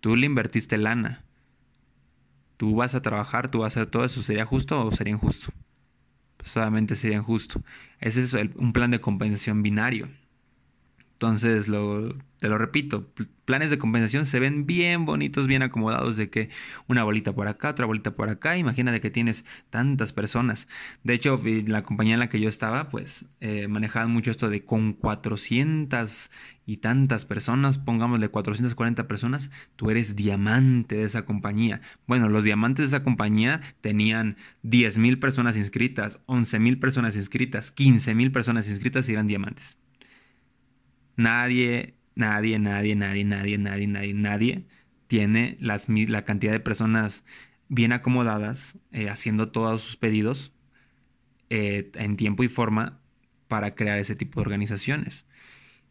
Tú 0.00 0.16
le 0.16 0.26
invertiste 0.26 0.78
lana. 0.78 1.24
Tú 2.56 2.76
vas 2.76 2.94
a 2.94 3.02
trabajar, 3.02 3.50
tú 3.50 3.58
vas 3.58 3.76
a 3.76 3.80
hacer 3.80 3.90
todo 3.90 4.04
eso. 4.04 4.22
¿Sería 4.22 4.44
justo 4.46 4.80
o 4.84 4.92
sería 4.92 5.12
injusto? 5.12 5.52
Pues 6.36 6.50
solamente 6.52 6.94
sería 6.96 7.18
injusto. 7.18 7.60
Ese 7.98 8.22
es 8.22 8.34
un 8.54 8.72
plan 8.72 8.90
de 8.90 9.00
compensación 9.00 9.62
binario. 9.62 10.08
Entonces, 11.20 11.68
lo, 11.68 12.14
te 12.38 12.48
lo 12.48 12.56
repito, 12.56 13.06
planes 13.44 13.68
de 13.68 13.76
compensación 13.76 14.24
se 14.24 14.40
ven 14.40 14.64
bien 14.64 15.04
bonitos, 15.04 15.48
bien 15.48 15.60
acomodados, 15.60 16.16
de 16.16 16.30
que 16.30 16.48
una 16.86 17.04
bolita 17.04 17.34
por 17.34 17.46
acá, 17.46 17.68
otra 17.68 17.84
bolita 17.84 18.12
por 18.12 18.30
acá. 18.30 18.56
Imagínate 18.56 19.02
que 19.02 19.10
tienes 19.10 19.44
tantas 19.68 20.14
personas. 20.14 20.66
De 21.04 21.12
hecho, 21.12 21.38
la 21.66 21.82
compañía 21.82 22.14
en 22.14 22.20
la 22.20 22.30
que 22.30 22.40
yo 22.40 22.48
estaba, 22.48 22.88
pues 22.88 23.26
eh, 23.40 23.68
manejaban 23.68 24.10
mucho 24.10 24.30
esto 24.30 24.48
de 24.48 24.64
con 24.64 24.94
400 24.94 26.30
y 26.64 26.78
tantas 26.78 27.26
personas, 27.26 27.78
pongámosle 27.78 28.30
440 28.30 29.06
personas, 29.06 29.50
tú 29.76 29.90
eres 29.90 30.16
diamante 30.16 30.96
de 30.96 31.04
esa 31.04 31.26
compañía. 31.26 31.82
Bueno, 32.06 32.30
los 32.30 32.44
diamantes 32.44 32.90
de 32.90 32.96
esa 32.96 33.04
compañía 33.04 33.60
tenían 33.82 34.38
10 34.62 34.96
mil 34.96 35.18
personas 35.18 35.58
inscritas, 35.58 36.20
11 36.24 36.58
mil 36.60 36.78
personas 36.78 37.14
inscritas, 37.14 37.70
15 37.70 38.14
mil 38.14 38.32
personas 38.32 38.70
inscritas 38.70 39.06
y 39.10 39.12
eran 39.12 39.26
diamantes. 39.26 39.76
Nadie, 41.20 41.96
nadie, 42.14 42.58
nadie, 42.58 42.96
nadie, 42.96 43.24
nadie, 43.26 43.58
nadie, 43.58 43.86
nadie, 43.86 44.14
nadie 44.14 44.66
tiene 45.06 45.58
las, 45.60 45.86
la 45.86 46.24
cantidad 46.24 46.50
de 46.50 46.60
personas 46.60 47.24
bien 47.68 47.92
acomodadas 47.92 48.78
eh, 48.90 49.10
haciendo 49.10 49.50
todos 49.50 49.82
sus 49.82 49.98
pedidos 49.98 50.54
eh, 51.50 51.90
en 51.96 52.16
tiempo 52.16 52.42
y 52.42 52.48
forma 52.48 53.02
para 53.48 53.74
crear 53.74 53.98
ese 53.98 54.16
tipo 54.16 54.40
de 54.40 54.46
organizaciones. 54.46 55.26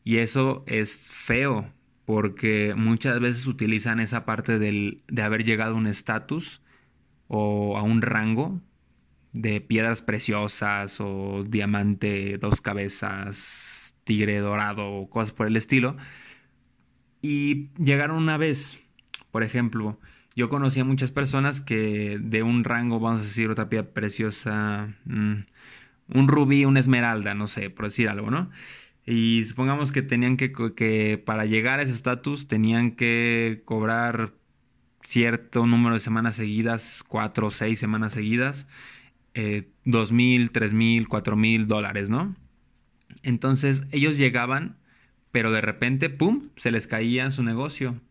Y 0.03 0.17
eso 0.17 0.63
es 0.65 1.11
feo 1.11 1.71
porque 2.05 2.73
muchas 2.75 3.19
veces 3.19 3.45
utilizan 3.45 3.99
esa 3.99 4.25
parte 4.25 4.57
del, 4.57 5.03
de 5.09 5.21
haber 5.21 5.43
llegado 5.43 5.75
a 5.75 5.77
un 5.77 5.85
estatus 5.85 6.59
o 7.27 7.77
a 7.77 7.83
un 7.83 8.01
rango 8.01 8.61
de 9.31 9.61
piedras 9.61 10.01
preciosas 10.01 10.99
o 10.99 11.43
diamante 11.47 12.39
dos 12.39 12.61
cabezas 12.61 13.78
tigre 14.09 14.39
dorado 14.39 14.91
o 14.91 15.07
cosas 15.07 15.31
por 15.31 15.45
el 15.45 15.55
estilo. 15.55 15.95
Y 17.21 17.69
llegaron 17.77 18.17
una 18.17 18.37
vez, 18.37 18.79
por 19.29 19.43
ejemplo, 19.43 19.99
yo 20.35 20.49
conocí 20.49 20.79
a 20.79 20.83
muchas 20.83 21.11
personas 21.11 21.61
que 21.61 22.17
de 22.19 22.41
un 22.41 22.63
rango, 22.63 22.99
vamos 22.99 23.21
a 23.21 23.23
decir, 23.25 23.51
otra 23.51 23.69
piedra 23.69 23.91
preciosa, 23.91 24.95
mm, 25.05 25.33
un 26.15 26.27
rubí, 26.27 26.65
una 26.65 26.79
esmeralda, 26.79 27.35
no 27.35 27.45
sé, 27.45 27.69
por 27.69 27.85
decir 27.85 28.09
algo, 28.09 28.31
¿no? 28.31 28.49
Y 29.05 29.43
supongamos 29.45 29.91
que 29.91 30.01
tenían 30.01 30.37
que, 30.37 30.51
que 30.75 31.21
para 31.23 31.45
llegar 31.45 31.77
a 31.79 31.83
ese 31.83 31.91
estatus 31.91 32.47
tenían 32.47 32.91
que 32.91 33.61
cobrar 33.65 34.33
cierto 35.03 35.67
número 35.67 35.93
de 35.93 35.99
semanas 35.99 36.35
seguidas, 36.35 37.03
cuatro 37.07 37.47
o 37.47 37.51
seis 37.51 37.77
semanas 37.77 38.13
seguidas, 38.13 38.67
eh, 39.35 39.69
dos 39.85 40.11
mil, 40.11 40.49
tres 40.51 40.73
mil, 40.73 41.07
cuatro 41.07 41.35
mil 41.35 41.67
dólares, 41.67 42.09
¿no? 42.09 42.35
Entonces 43.23 43.85
ellos 43.91 44.17
llegaban, 44.17 44.77
pero 45.31 45.51
de 45.51 45.61
repente, 45.61 46.09
¡pum!, 46.09 46.49
se 46.55 46.71
les 46.71 46.87
caía 46.87 47.31
su 47.31 47.43
negocio 47.43 48.01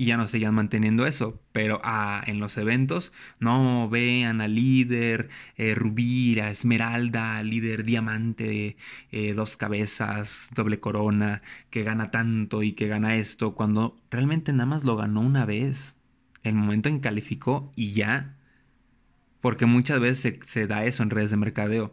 y 0.00 0.06
ya 0.06 0.16
no 0.16 0.26
seguían 0.26 0.54
manteniendo 0.54 1.04
eso. 1.04 1.42
Pero 1.52 1.78
ah, 1.84 2.22
en 2.26 2.40
los 2.40 2.56
eventos, 2.56 3.12
no, 3.38 3.86
vean 3.90 4.40
a 4.40 4.48
líder 4.48 5.28
eh, 5.58 5.74
rubí, 5.74 6.40
a 6.40 6.48
esmeralda, 6.48 7.42
líder 7.42 7.84
diamante, 7.84 8.78
eh, 9.12 9.34
dos 9.34 9.58
cabezas, 9.58 10.48
doble 10.54 10.80
corona, 10.80 11.42
que 11.68 11.82
gana 11.82 12.10
tanto 12.10 12.62
y 12.62 12.72
que 12.72 12.88
gana 12.88 13.16
esto, 13.16 13.54
cuando 13.54 13.94
realmente 14.10 14.52
nada 14.54 14.64
más 14.64 14.84
lo 14.84 14.96
ganó 14.96 15.20
una 15.20 15.44
vez. 15.44 15.96
El 16.42 16.54
momento 16.54 16.88
en 16.88 16.96
que 16.96 17.02
calificó 17.02 17.70
y 17.76 17.92
ya. 17.92 18.38
Porque 19.42 19.66
muchas 19.66 20.00
veces 20.00 20.38
se 20.46 20.66
da 20.66 20.86
eso 20.86 21.02
en 21.02 21.10
redes 21.10 21.30
de 21.30 21.36
mercadeo 21.36 21.92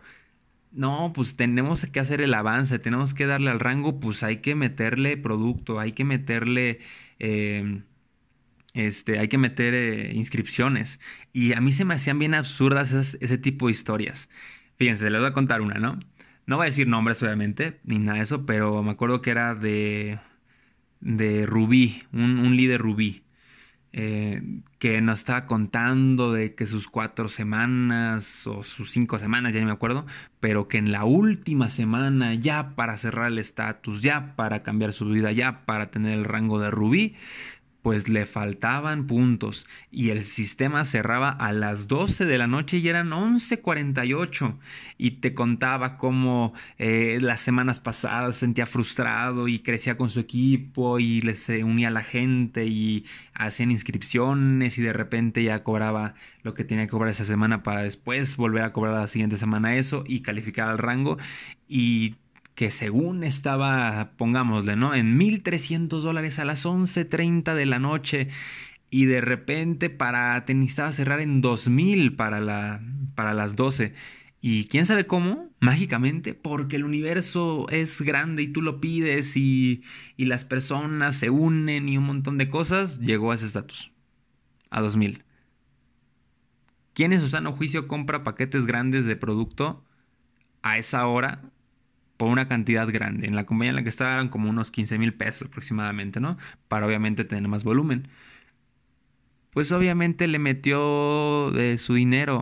no, 0.71 1.11
pues 1.13 1.35
tenemos 1.35 1.85
que 1.85 1.99
hacer 1.99 2.21
el 2.21 2.33
avance, 2.33 2.79
tenemos 2.79 3.13
que 3.13 3.25
darle 3.25 3.49
al 3.51 3.59
rango, 3.59 3.99
pues 3.99 4.23
hay 4.23 4.37
que 4.37 4.55
meterle 4.55 5.17
producto, 5.17 5.79
hay 5.79 5.93
que 5.93 6.03
meterle, 6.03 6.79
em, 7.19 7.83
este, 8.73 9.19
hay 9.19 9.27
que 9.27 9.37
meter 9.37 9.73
eh, 9.73 10.11
inscripciones. 10.15 10.99
Y 11.33 11.53
a 11.53 11.61
mí 11.61 11.71
se 11.73 11.85
me 11.85 11.95
hacían 11.95 12.19
bien 12.19 12.35
absurdas 12.35 12.93
ese 12.93 13.37
tipo 13.37 13.67
de 13.67 13.71
historias. 13.71 14.29
Fíjense, 14.77 15.09
les 15.09 15.19
voy 15.21 15.29
a 15.29 15.33
contar 15.33 15.61
una, 15.61 15.75
¿no? 15.79 15.99
No 16.45 16.57
voy 16.57 16.65
a 16.65 16.67
decir 16.67 16.87
nombres, 16.87 17.21
obviamente, 17.23 17.79
ni 17.83 17.99
nada 17.99 18.19
de 18.19 18.23
eso, 18.23 18.45
pero 18.45 18.83
me 18.83 18.91
acuerdo 18.91 19.21
que 19.21 19.31
era 19.31 19.55
de, 19.55 20.19
de 21.01 21.45
Rubí, 21.45 22.03
un, 22.13 22.39
un 22.39 22.55
líder 22.55 22.81
Rubí. 22.81 23.23
Eh, 23.93 24.41
que 24.79 25.01
nos 25.01 25.19
estaba 25.19 25.47
contando 25.47 26.31
de 26.31 26.53
que 26.53 26.67
sus 26.67 26.87
cuatro 26.87 27.29
semanas 27.29 28.45
o 28.45 28.61
sus 28.61 28.91
cinco 28.91 29.17
semanas, 29.17 29.53
ya 29.53 29.61
no 29.61 29.67
me 29.67 29.71
acuerdo, 29.71 30.05
pero 30.39 30.67
que 30.67 30.77
en 30.77 30.91
la 30.91 31.03
última 31.05 31.69
semana, 31.69 32.35
ya 32.35 32.75
para 32.75 32.97
cerrar 32.97 33.31
el 33.31 33.39
estatus, 33.39 34.01
ya 34.01 34.35
para 34.35 34.61
cambiar 34.61 34.93
su 34.93 35.07
vida, 35.07 35.31
ya 35.31 35.65
para 35.65 35.89
tener 35.89 36.13
el 36.13 36.25
rango 36.25 36.59
de 36.59 36.69
rubí, 36.69 37.15
pues 37.87 38.09
le 38.09 38.25
faltaban 38.25 39.07
puntos 39.07 39.65
y 39.91 40.09
el 40.09 40.25
sistema 40.25 40.83
cerraba 40.83 41.29
a 41.29 41.53
las 41.53 41.87
12 41.87 42.25
de 42.25 42.37
la 42.37 42.45
noche 42.45 42.79
y 42.79 42.89
eran 42.89 43.11
11.48 43.11 44.57
y 44.97 45.11
te 45.11 45.33
contaba 45.33 45.97
cómo 45.97 46.51
eh, 46.79 47.19
las 47.21 47.39
semanas 47.39 47.79
pasadas 47.79 48.35
se 48.35 48.41
sentía 48.41 48.65
frustrado 48.65 49.47
y 49.47 49.59
crecía 49.59 49.95
con 49.95 50.09
su 50.09 50.19
equipo 50.19 50.99
y 50.99 51.21
se 51.35 51.63
unía 51.63 51.87
a 51.87 51.91
la 51.91 52.03
gente 52.03 52.65
y 52.65 53.05
hacían 53.33 53.71
inscripciones 53.71 54.77
y 54.77 54.81
de 54.81 54.91
repente 54.91 55.41
ya 55.41 55.63
cobraba 55.63 56.13
lo 56.43 56.53
que 56.53 56.65
tenía 56.65 56.87
que 56.87 56.91
cobrar 56.91 57.11
esa 57.11 57.23
semana 57.23 57.63
para 57.63 57.83
después 57.83 58.35
volver 58.35 58.63
a 58.63 58.73
cobrar 58.73 58.95
la 58.95 59.07
siguiente 59.07 59.37
semana 59.37 59.77
eso 59.77 60.03
y 60.05 60.23
calificar 60.23 60.67
al 60.67 60.77
rango. 60.77 61.17
Y 61.69 62.15
que 62.57 62.71
según 62.71 63.23
estaba, 63.23 64.13
pongámosle, 64.17 64.75
¿no? 64.75 64.95
En 64.95 65.19
1.300 65.19 66.01
dólares 66.01 66.39
a 66.39 66.43
las 66.43 66.65
11.30 66.65 67.53
de 67.53 67.67
la 67.67 67.77
noche 67.77 68.29
y 68.89 69.05
de 69.05 69.21
repente 69.21 69.91
para, 69.91 70.43
necesitaba 70.47 70.91
cerrar 70.91 71.19
en 71.19 71.43
2.000 71.43 72.15
para, 72.15 72.39
la, 72.39 72.81
para 73.13 73.35
las 73.35 73.55
12. 73.55 73.93
Y 74.41 74.65
quién 74.69 74.87
sabe 74.87 75.05
cómo, 75.05 75.51
mágicamente, 75.59 76.33
porque 76.33 76.77
el 76.77 76.83
universo 76.83 77.67
es 77.69 78.01
grande 78.01 78.41
y 78.41 78.47
tú 78.47 78.63
lo 78.63 78.81
pides 78.81 79.37
y, 79.37 79.83
y 80.15 80.25
las 80.25 80.43
personas 80.43 81.15
se 81.15 81.29
unen 81.29 81.87
y 81.87 81.99
un 81.99 82.05
montón 82.05 82.39
de 82.39 82.49
cosas, 82.49 82.99
llegó 83.01 83.31
a 83.31 83.35
ese 83.35 83.45
estatus, 83.45 83.91
a 84.71 84.81
2000. 84.81 85.23
¿Quién 86.95 87.13
en 87.13 87.19
su 87.19 87.27
sano 87.27 87.51
juicio 87.51 87.87
compra 87.87 88.23
paquetes 88.23 88.65
grandes 88.65 89.05
de 89.05 89.15
producto 89.15 89.85
a 90.63 90.79
esa 90.79 91.05
hora 91.05 91.51
por 92.17 92.29
una 92.29 92.47
cantidad 92.47 92.87
grande. 92.91 93.27
En 93.27 93.35
la 93.35 93.45
compañía 93.45 93.69
en 93.69 93.75
la 93.77 93.83
que 93.83 93.89
estaba 93.89 94.13
eran 94.13 94.29
como 94.29 94.49
unos 94.49 94.71
15 94.71 94.97
mil 94.97 95.13
pesos 95.13 95.43
aproximadamente, 95.47 96.19
¿no? 96.19 96.37
Para 96.67 96.87
obviamente 96.87 97.23
tener 97.23 97.47
más 97.47 97.63
volumen. 97.63 98.07
Pues 99.51 99.71
obviamente 99.71 100.27
le 100.27 100.39
metió 100.39 101.51
de 101.51 101.77
su 101.77 101.93
dinero. 101.95 102.41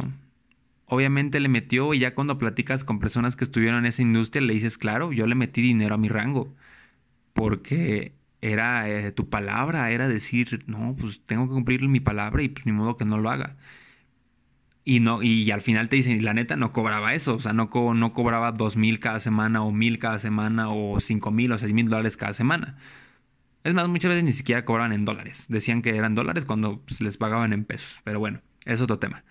Obviamente 0.87 1.39
le 1.39 1.49
metió 1.49 1.93
y 1.93 1.99
ya 1.99 2.15
cuando 2.15 2.37
platicas 2.37 2.83
con 2.83 2.99
personas 2.99 3.35
que 3.35 3.43
estuvieron 3.43 3.79
en 3.79 3.85
esa 3.87 4.01
industria 4.01 4.41
le 4.45 4.53
dices, 4.53 4.77
claro, 4.77 5.11
yo 5.13 5.27
le 5.27 5.35
metí 5.35 5.61
dinero 5.61 5.95
a 5.95 5.97
mi 5.97 6.09
rango. 6.09 6.53
Porque 7.33 8.13
era 8.41 8.89
eh, 8.89 9.11
tu 9.11 9.29
palabra, 9.29 9.91
era 9.91 10.07
decir, 10.07 10.63
no, 10.67 10.95
pues 10.99 11.21
tengo 11.25 11.47
que 11.47 11.53
cumplir 11.53 11.81
mi 11.87 11.99
palabra 11.99 12.43
y 12.43 12.49
pues 12.49 12.65
ni 12.65 12.71
modo 12.71 12.97
que 12.97 13.05
no 13.05 13.17
lo 13.17 13.29
haga. 13.29 13.55
Y, 14.87 14.99
no, 14.99 15.23
y 15.23 15.49
al 15.49 15.61
final 15.61 15.89
te 15.89 15.95
dicen, 15.95 16.23
la 16.23 16.35
neta 16.35 16.55
no 16.55 16.71
cobraba 16.71 17.15
eso, 17.15 17.33
o 17.35 17.39
sea, 17.39 17.53
no, 17.53 17.71
no 17.95 18.13
cobraba 18.13 18.51
dos 18.51 18.77
mil 18.77 18.99
cada 18.99 19.19
semana 19.19 19.63
o 19.63 19.71
mil 19.71 19.97
cada 19.97 20.19
semana 20.19 20.69
o 20.69 20.99
cinco 20.99 21.31
mil 21.31 21.51
o 21.51 21.57
seis 21.57 21.73
mil 21.73 21.89
dólares 21.89 22.17
cada 22.17 22.33
semana. 22.33 22.77
Es 23.63 23.73
más, 23.73 23.87
muchas 23.87 24.09
veces 24.09 24.23
ni 24.23 24.31
siquiera 24.31 24.63
cobraban 24.63 24.93
en 24.93 25.03
dólares. 25.05 25.47
Decían 25.49 25.81
que 25.81 25.95
eran 25.97 26.13
dólares 26.13 26.45
cuando 26.45 26.81
pues, 26.81 27.01
les 27.01 27.17
pagaban 27.17 27.51
en 27.51 27.65
pesos. 27.65 27.99
Pero 28.03 28.19
bueno, 28.19 28.41
es 28.63 28.79
otro 28.79 28.99
tema. 28.99 29.23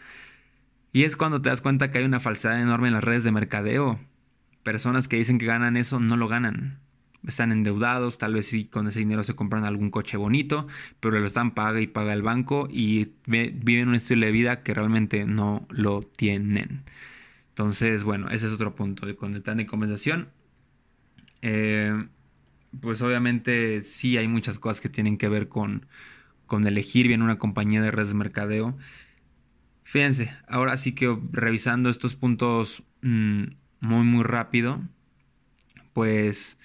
Y 0.92 1.04
es 1.04 1.16
cuando 1.16 1.40
te 1.40 1.50
das 1.50 1.60
cuenta 1.60 1.92
que 1.92 1.98
hay 1.98 2.04
una 2.04 2.18
falsedad 2.18 2.60
enorme 2.60 2.88
en 2.88 2.94
las 2.94 3.04
redes 3.04 3.22
de 3.22 3.30
mercadeo. 3.30 4.00
Personas 4.64 5.06
que 5.06 5.18
dicen 5.18 5.38
que 5.38 5.46
ganan 5.46 5.76
eso 5.76 6.00
no 6.00 6.16
lo 6.16 6.26
ganan. 6.26 6.80
Están 7.26 7.52
endeudados, 7.52 8.18
tal 8.18 8.34
vez 8.34 8.46
sí 8.46 8.66
con 8.66 8.86
ese 8.86 8.98
dinero 8.98 9.22
se 9.22 9.34
compran 9.34 9.64
algún 9.64 9.90
coche 9.90 10.16
bonito, 10.16 10.66
pero 11.00 11.18
lo 11.18 11.26
están 11.26 11.52
paga 11.52 11.80
y 11.80 11.86
paga 11.86 12.12
el 12.12 12.22
banco 12.22 12.68
y 12.70 13.12
viven 13.26 13.88
un 13.88 13.94
estilo 13.94 14.26
de 14.26 14.32
vida 14.32 14.62
que 14.62 14.74
realmente 14.74 15.24
no 15.24 15.66
lo 15.70 16.02
tienen. 16.02 16.84
Entonces, 17.48 18.04
bueno, 18.04 18.28
ese 18.30 18.46
es 18.46 18.52
otro 18.52 18.74
punto. 18.74 19.06
Con 19.16 19.34
el 19.34 19.42
plan 19.42 19.58
de 19.58 19.66
compensación, 19.66 20.28
eh, 21.40 22.06
pues 22.80 23.00
obviamente 23.02 23.80
sí 23.82 24.16
hay 24.16 24.28
muchas 24.28 24.58
cosas 24.58 24.80
que 24.80 24.88
tienen 24.88 25.18
que 25.18 25.28
ver 25.28 25.48
con, 25.48 25.86
con 26.46 26.66
elegir 26.66 27.08
bien 27.08 27.22
una 27.22 27.38
compañía 27.38 27.80
de 27.80 27.90
redes 27.90 28.08
de 28.08 28.14
mercadeo. 28.14 28.76
Fíjense, 29.84 30.34
ahora 30.48 30.76
sí 30.76 30.92
que 30.92 31.16
revisando 31.30 31.90
estos 31.90 32.16
puntos 32.16 32.82
mm, 33.02 33.44
muy 33.80 34.04
muy 34.04 34.24
rápido, 34.24 34.82
pues 35.92 36.58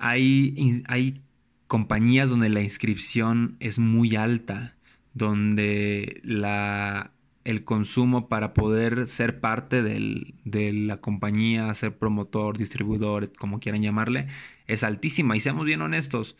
hay, 0.00 0.82
hay 0.88 1.20
compañías 1.66 2.30
donde 2.30 2.48
la 2.48 2.62
inscripción 2.62 3.56
es 3.60 3.78
muy 3.78 4.16
alta, 4.16 4.76
donde 5.12 6.20
la, 6.24 7.12
el 7.44 7.64
consumo 7.64 8.28
para 8.28 8.54
poder 8.54 9.06
ser 9.06 9.40
parte 9.40 9.82
de 9.82 10.72
la 10.72 10.96
compañía, 11.00 11.72
ser 11.74 11.96
promotor, 11.96 12.56
distribuidor, 12.58 13.32
como 13.34 13.60
quieran 13.60 13.82
llamarle, 13.82 14.28
es 14.66 14.84
altísima. 14.84 15.36
Y 15.36 15.40
seamos 15.40 15.66
bien 15.66 15.82
honestos, 15.82 16.36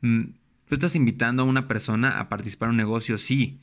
mm, 0.00 0.22
tú 0.68 0.74
estás 0.74 0.94
invitando 0.96 1.42
a 1.42 1.46
una 1.46 1.68
persona 1.68 2.20
a 2.20 2.28
participar 2.28 2.68
en 2.68 2.70
un 2.70 2.76
negocio, 2.76 3.18
sí. 3.18 3.60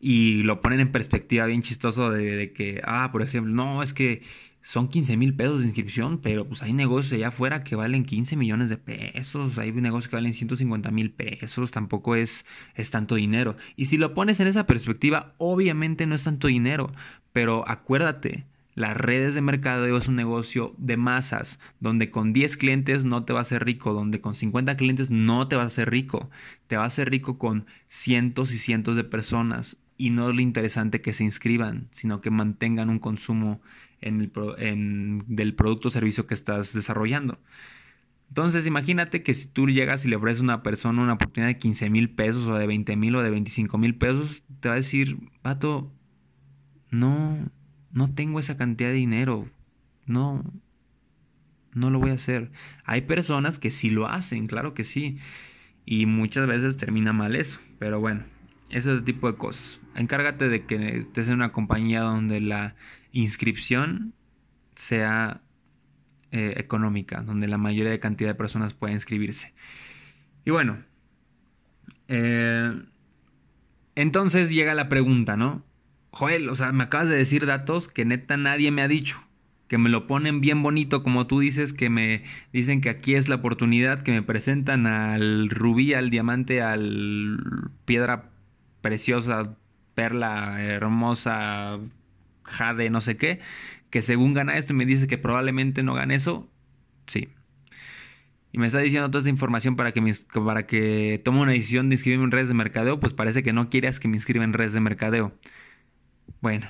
Y 0.00 0.42
lo 0.44 0.60
ponen 0.60 0.80
en 0.80 0.92
perspectiva 0.92 1.46
bien 1.46 1.62
chistoso 1.62 2.10
de 2.10 2.52
que, 2.52 2.80
ah, 2.84 3.10
por 3.12 3.22
ejemplo, 3.22 3.52
no, 3.52 3.82
es 3.82 3.92
que 3.92 4.22
son 4.62 4.88
15 4.88 5.16
mil 5.16 5.34
pesos 5.34 5.60
de 5.60 5.66
inscripción, 5.66 6.18
pero 6.18 6.46
pues 6.46 6.62
hay 6.62 6.72
negocios 6.72 7.12
allá 7.12 7.28
afuera 7.28 7.60
que 7.60 7.76
valen 7.76 8.04
15 8.04 8.36
millones 8.36 8.70
de 8.70 8.78
pesos, 8.78 9.58
hay 9.58 9.72
negocios 9.72 10.08
que 10.08 10.16
valen 10.16 10.32
150 10.32 10.90
mil 10.92 11.10
pesos, 11.10 11.72
tampoco 11.72 12.14
es, 12.14 12.46
es 12.74 12.90
tanto 12.90 13.16
dinero. 13.16 13.56
Y 13.76 13.86
si 13.86 13.98
lo 13.98 14.14
pones 14.14 14.38
en 14.40 14.46
esa 14.46 14.66
perspectiva, 14.66 15.34
obviamente 15.36 16.06
no 16.06 16.14
es 16.14 16.24
tanto 16.24 16.46
dinero, 16.46 16.90
pero 17.32 17.68
acuérdate, 17.68 18.46
las 18.74 18.96
redes 18.96 19.34
de 19.34 19.42
mercadeo 19.42 19.98
es 19.98 20.08
un 20.08 20.16
negocio 20.16 20.74
de 20.78 20.96
masas, 20.96 21.60
donde 21.80 22.10
con 22.10 22.32
10 22.32 22.56
clientes 22.56 23.04
no 23.04 23.24
te 23.24 23.32
vas 23.32 23.40
a 23.40 23.56
hacer 23.56 23.64
rico, 23.64 23.92
donde 23.92 24.20
con 24.20 24.32
50 24.32 24.76
clientes 24.76 25.10
no 25.10 25.46
te 25.48 25.56
vas 25.56 25.64
a 25.64 25.66
hacer 25.66 25.90
rico, 25.90 26.30
te 26.68 26.76
vas 26.76 26.84
a 26.84 26.86
hacer 26.86 27.10
rico 27.10 27.36
con 27.36 27.66
cientos 27.88 28.52
y 28.52 28.58
cientos 28.58 28.96
de 28.96 29.04
personas. 29.04 29.76
Y 29.98 30.10
no 30.10 30.30
es 30.30 30.34
lo 30.34 30.40
interesante 30.40 31.02
que 31.02 31.12
se 31.12 31.22
inscriban, 31.22 31.88
sino 31.90 32.20
que 32.22 32.30
mantengan 32.30 32.88
un 32.88 32.98
consumo 32.98 33.60
en 34.02 34.20
el 34.20 34.32
en, 34.58 35.24
del 35.26 35.54
producto 35.54 35.88
o 35.88 35.90
servicio 35.90 36.26
que 36.26 36.34
estás 36.34 36.74
desarrollando. 36.74 37.38
Entonces, 38.28 38.66
imagínate 38.66 39.22
que 39.22 39.34
si 39.34 39.48
tú 39.48 39.68
llegas 39.68 40.04
y 40.04 40.08
le 40.08 40.16
ofreces 40.16 40.40
a 40.40 40.44
una 40.44 40.62
persona 40.62 41.02
una 41.02 41.12
oportunidad 41.14 41.48
de 41.48 41.58
15 41.58 41.90
mil 41.90 42.10
pesos 42.10 42.46
o 42.48 42.54
de 42.54 42.66
20 42.66 42.96
mil 42.96 43.14
o 43.16 43.22
de 43.22 43.28
25 43.28 43.76
mil 43.76 43.94
pesos, 43.94 44.42
te 44.60 44.68
va 44.68 44.74
a 44.74 44.78
decir, 44.78 45.18
vato, 45.42 45.92
no, 46.90 47.50
no 47.90 48.14
tengo 48.14 48.40
esa 48.40 48.56
cantidad 48.56 48.88
de 48.88 48.94
dinero, 48.96 49.50
no, 50.06 50.44
no 51.74 51.90
lo 51.90 51.98
voy 51.98 52.10
a 52.10 52.14
hacer. 52.14 52.52
Hay 52.84 53.02
personas 53.02 53.58
que 53.58 53.70
sí 53.70 53.90
lo 53.90 54.08
hacen, 54.08 54.46
claro 54.46 54.72
que 54.72 54.84
sí, 54.84 55.18
y 55.84 56.06
muchas 56.06 56.46
veces 56.46 56.78
termina 56.78 57.12
mal 57.12 57.36
eso, 57.36 57.60
pero 57.78 58.00
bueno, 58.00 58.24
ese 58.70 59.00
tipo 59.02 59.30
de 59.30 59.36
cosas. 59.36 59.82
Encárgate 59.94 60.48
de 60.48 60.64
que 60.64 60.96
estés 60.96 61.28
en 61.28 61.34
una 61.34 61.52
compañía 61.52 62.00
donde 62.00 62.40
la 62.40 62.76
inscripción 63.12 64.14
sea 64.74 65.42
eh, 66.30 66.54
económica, 66.56 67.22
donde 67.22 67.46
la 67.46 67.58
mayoría 67.58 67.90
de 67.90 68.00
cantidad 68.00 68.30
de 68.30 68.34
personas 68.34 68.74
pueda 68.74 68.94
inscribirse. 68.94 69.52
Y 70.44 70.50
bueno, 70.50 70.82
eh, 72.08 72.82
entonces 73.94 74.50
llega 74.50 74.74
la 74.74 74.88
pregunta, 74.88 75.36
¿no? 75.36 75.62
Joel, 76.10 76.48
o 76.48 76.56
sea, 76.56 76.72
me 76.72 76.84
acabas 76.84 77.08
de 77.08 77.16
decir 77.16 77.46
datos 77.46 77.88
que 77.88 78.04
neta 78.04 78.36
nadie 78.36 78.70
me 78.70 78.82
ha 78.82 78.88
dicho, 78.88 79.22
que 79.68 79.78
me 79.78 79.88
lo 79.88 80.06
ponen 80.06 80.40
bien 80.40 80.62
bonito, 80.62 81.02
como 81.02 81.26
tú 81.26 81.40
dices, 81.40 81.72
que 81.72 81.90
me 81.90 82.22
dicen 82.52 82.80
que 82.80 82.90
aquí 82.90 83.14
es 83.14 83.28
la 83.28 83.36
oportunidad, 83.36 84.02
que 84.02 84.12
me 84.12 84.22
presentan 84.22 84.86
al 84.86 85.48
rubí, 85.48 85.94
al 85.94 86.10
diamante, 86.10 86.62
al 86.62 87.70
piedra 87.84 88.30
preciosa, 88.82 89.56
perla 89.94 90.62
hermosa, 90.62 91.78
Jade, 92.44 92.90
no 92.90 93.00
sé 93.00 93.16
qué, 93.16 93.40
que 93.90 94.02
según 94.02 94.34
gana 94.34 94.56
esto 94.56 94.72
y 94.72 94.76
me 94.76 94.86
dice 94.86 95.06
que 95.06 95.18
probablemente 95.18 95.82
no 95.82 95.94
gane 95.94 96.14
eso, 96.14 96.50
sí. 97.06 97.28
Y 98.52 98.58
me 98.58 98.66
está 98.66 98.78
diciendo 98.80 99.10
toda 99.10 99.20
esta 99.20 99.30
información 99.30 99.76
para 99.76 99.92
que, 99.92 100.00
me, 100.00 100.12
para 100.44 100.66
que 100.66 101.20
tome 101.24 101.40
una 101.40 101.52
decisión 101.52 101.88
de 101.88 101.94
inscribirme 101.94 102.24
en 102.24 102.30
redes 102.30 102.48
de 102.48 102.54
mercadeo, 102.54 103.00
pues 103.00 103.14
parece 103.14 103.42
que 103.42 103.52
no 103.52 103.70
quieras 103.70 103.98
que 103.98 104.08
me 104.08 104.16
inscriba 104.16 104.44
en 104.44 104.52
redes 104.52 104.74
de 104.74 104.80
mercadeo. 104.80 105.38
Bueno, 106.42 106.68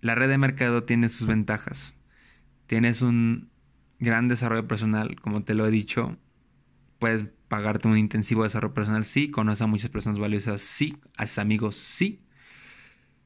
la 0.00 0.14
red 0.14 0.28
de 0.28 0.38
mercadeo 0.38 0.84
tiene 0.84 1.10
sus 1.10 1.26
ventajas. 1.26 1.94
Tienes 2.66 3.02
un 3.02 3.50
gran 3.98 4.28
desarrollo 4.28 4.66
personal, 4.66 5.20
como 5.20 5.44
te 5.44 5.54
lo 5.54 5.66
he 5.66 5.70
dicho. 5.70 6.16
Puedes 6.98 7.26
pagarte 7.48 7.88
un 7.88 7.98
intensivo 7.98 8.44
desarrollo 8.44 8.74
personal, 8.74 9.04
sí. 9.04 9.30
Conoces 9.30 9.62
a 9.62 9.66
muchas 9.66 9.90
personas 9.90 10.18
valiosas, 10.18 10.62
sí. 10.62 10.96
Haces 11.16 11.38
amigos, 11.38 11.76
sí 11.76 12.21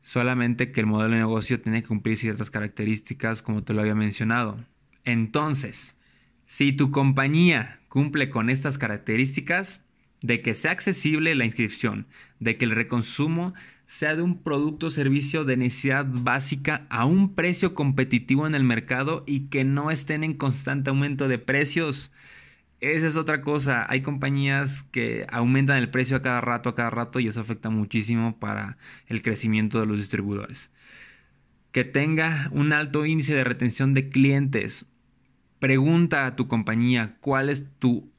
solamente 0.06 0.70
que 0.70 0.78
el 0.78 0.86
modelo 0.86 1.14
de 1.14 1.18
negocio 1.18 1.60
tiene 1.60 1.82
que 1.82 1.88
cumplir 1.88 2.16
ciertas 2.16 2.48
características 2.48 3.42
como 3.42 3.64
te 3.64 3.74
lo 3.74 3.80
había 3.80 3.96
mencionado. 3.96 4.56
Entonces, 5.04 5.96
si 6.44 6.72
tu 6.72 6.92
compañía 6.92 7.80
cumple 7.88 8.30
con 8.30 8.48
estas 8.48 8.78
características, 8.78 9.84
de 10.22 10.42
que 10.42 10.54
sea 10.54 10.70
accesible 10.70 11.34
la 11.34 11.44
inscripción, 11.44 12.06
de 12.38 12.56
que 12.56 12.66
el 12.66 12.70
reconsumo 12.70 13.52
sea 13.84 14.14
de 14.14 14.22
un 14.22 14.44
producto 14.44 14.86
o 14.86 14.90
servicio 14.90 15.42
de 15.42 15.56
necesidad 15.56 16.06
básica 16.08 16.86
a 16.88 17.04
un 17.04 17.34
precio 17.34 17.74
competitivo 17.74 18.46
en 18.46 18.54
el 18.54 18.62
mercado 18.62 19.24
y 19.26 19.48
que 19.48 19.64
no 19.64 19.90
estén 19.90 20.22
en 20.22 20.34
constante 20.34 20.90
aumento 20.90 21.26
de 21.26 21.38
precios, 21.38 22.12
esa 22.94 23.06
es 23.06 23.16
otra 23.16 23.42
cosa. 23.42 23.86
Hay 23.88 24.02
compañías 24.02 24.82
que 24.90 25.26
aumentan 25.30 25.78
el 25.78 25.90
precio 25.90 26.16
a 26.16 26.22
cada 26.22 26.40
rato, 26.40 26.70
a 26.70 26.74
cada 26.74 26.90
rato, 26.90 27.20
y 27.20 27.28
eso 27.28 27.40
afecta 27.40 27.70
muchísimo 27.70 28.38
para 28.38 28.78
el 29.06 29.22
crecimiento 29.22 29.80
de 29.80 29.86
los 29.86 29.98
distribuidores. 29.98 30.70
Que 31.72 31.84
tenga 31.84 32.48
un 32.52 32.72
alto 32.72 33.06
índice 33.06 33.34
de 33.34 33.44
retención 33.44 33.94
de 33.94 34.08
clientes. 34.08 34.86
Pregunta 35.58 36.26
a 36.26 36.36
tu 36.36 36.48
compañía 36.48 37.16
cuál 37.20 37.50
es 37.50 37.66
tu, 37.78 38.10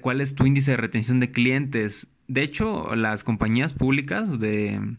cuál 0.00 0.20
es 0.20 0.34
tu 0.34 0.46
índice 0.46 0.72
de 0.72 0.76
retención 0.76 1.20
de 1.20 1.30
clientes. 1.30 2.08
De 2.28 2.42
hecho, 2.42 2.94
las 2.94 3.24
compañías 3.24 3.74
públicas 3.74 4.38
de, 4.38 4.96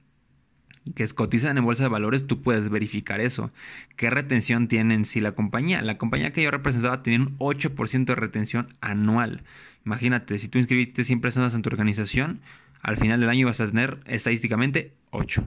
que 0.96 1.08
cotizan 1.10 1.58
en 1.58 1.66
bolsa 1.66 1.84
de 1.84 1.90
valores, 1.90 2.28
tú 2.28 2.42
puedes 2.42 2.70
verificar 2.70 3.22
eso. 3.22 3.52
¿Qué 3.96 4.10
retención 4.10 4.68
tienen 4.68 5.06
si 5.06 5.22
la 5.22 5.34
compañía? 5.34 5.82
La 5.82 5.98
compañía 5.98 6.34
que 6.34 6.44
yo 6.44 6.52
representaba 6.52 7.04
tenía 7.04 7.20
un 7.20 7.38
8% 7.38 8.06
de 8.06 8.16
retención 8.16 8.68
anual. 8.82 9.44
Imagínate, 9.86 10.40
si 10.40 10.48
tú 10.48 10.58
inscribiste 10.58 11.04
100 11.04 11.22
personas 11.22 11.54
en 11.54 11.62
tu 11.62 11.70
organización, 11.70 12.42
al 12.82 12.98
final 12.98 13.20
del 13.20 13.30
año 13.30 13.46
vas 13.48 13.62
a 13.62 13.68
tener 13.68 14.00
estadísticamente 14.06 14.96
8. 15.12 15.46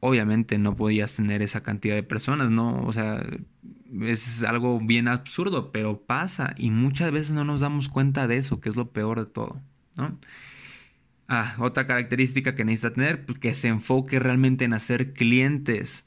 Obviamente 0.00 0.58
no 0.58 0.76
podías 0.76 1.16
tener 1.16 1.42
esa 1.42 1.62
cantidad 1.62 1.96
de 1.96 2.04
personas, 2.04 2.50
¿no? 2.50 2.84
O 2.84 2.92
sea, 2.92 3.20
es 4.02 4.44
algo 4.44 4.78
bien 4.78 5.08
absurdo, 5.08 5.72
pero 5.72 6.02
pasa 6.02 6.54
y 6.56 6.70
muchas 6.70 7.10
veces 7.10 7.32
no 7.32 7.44
nos 7.44 7.60
damos 7.60 7.88
cuenta 7.88 8.28
de 8.28 8.36
eso, 8.36 8.60
que 8.60 8.68
es 8.68 8.76
lo 8.76 8.90
peor 8.90 9.18
de 9.18 9.26
todo, 9.26 9.60
¿no? 9.96 10.16
Ah, 11.28 11.54
otra 11.58 11.86
característica 11.86 12.54
que 12.54 12.64
necesita 12.64 12.92
tener, 12.94 13.26
pues, 13.26 13.38
que 13.38 13.52
se 13.54 13.68
enfoque 13.68 14.18
realmente 14.18 14.64
en 14.64 14.72
hacer 14.72 15.12
clientes. 15.12 16.04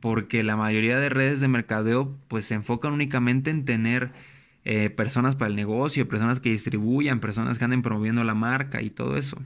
Porque 0.00 0.42
la 0.42 0.56
mayoría 0.56 0.98
de 0.98 1.08
redes 1.10 1.40
de 1.40 1.48
mercadeo 1.48 2.18
pues 2.28 2.46
se 2.46 2.54
enfocan 2.54 2.92
únicamente 2.92 3.50
en 3.50 3.64
tener 3.64 4.12
eh, 4.64 4.90
personas 4.90 5.36
para 5.36 5.50
el 5.50 5.56
negocio, 5.56 6.08
personas 6.08 6.40
que 6.40 6.50
distribuyan, 6.50 7.20
personas 7.20 7.58
que 7.58 7.64
anden 7.64 7.82
promoviendo 7.82 8.24
la 8.24 8.34
marca 8.34 8.82
y 8.82 8.90
todo 8.90 9.16
eso. 9.16 9.38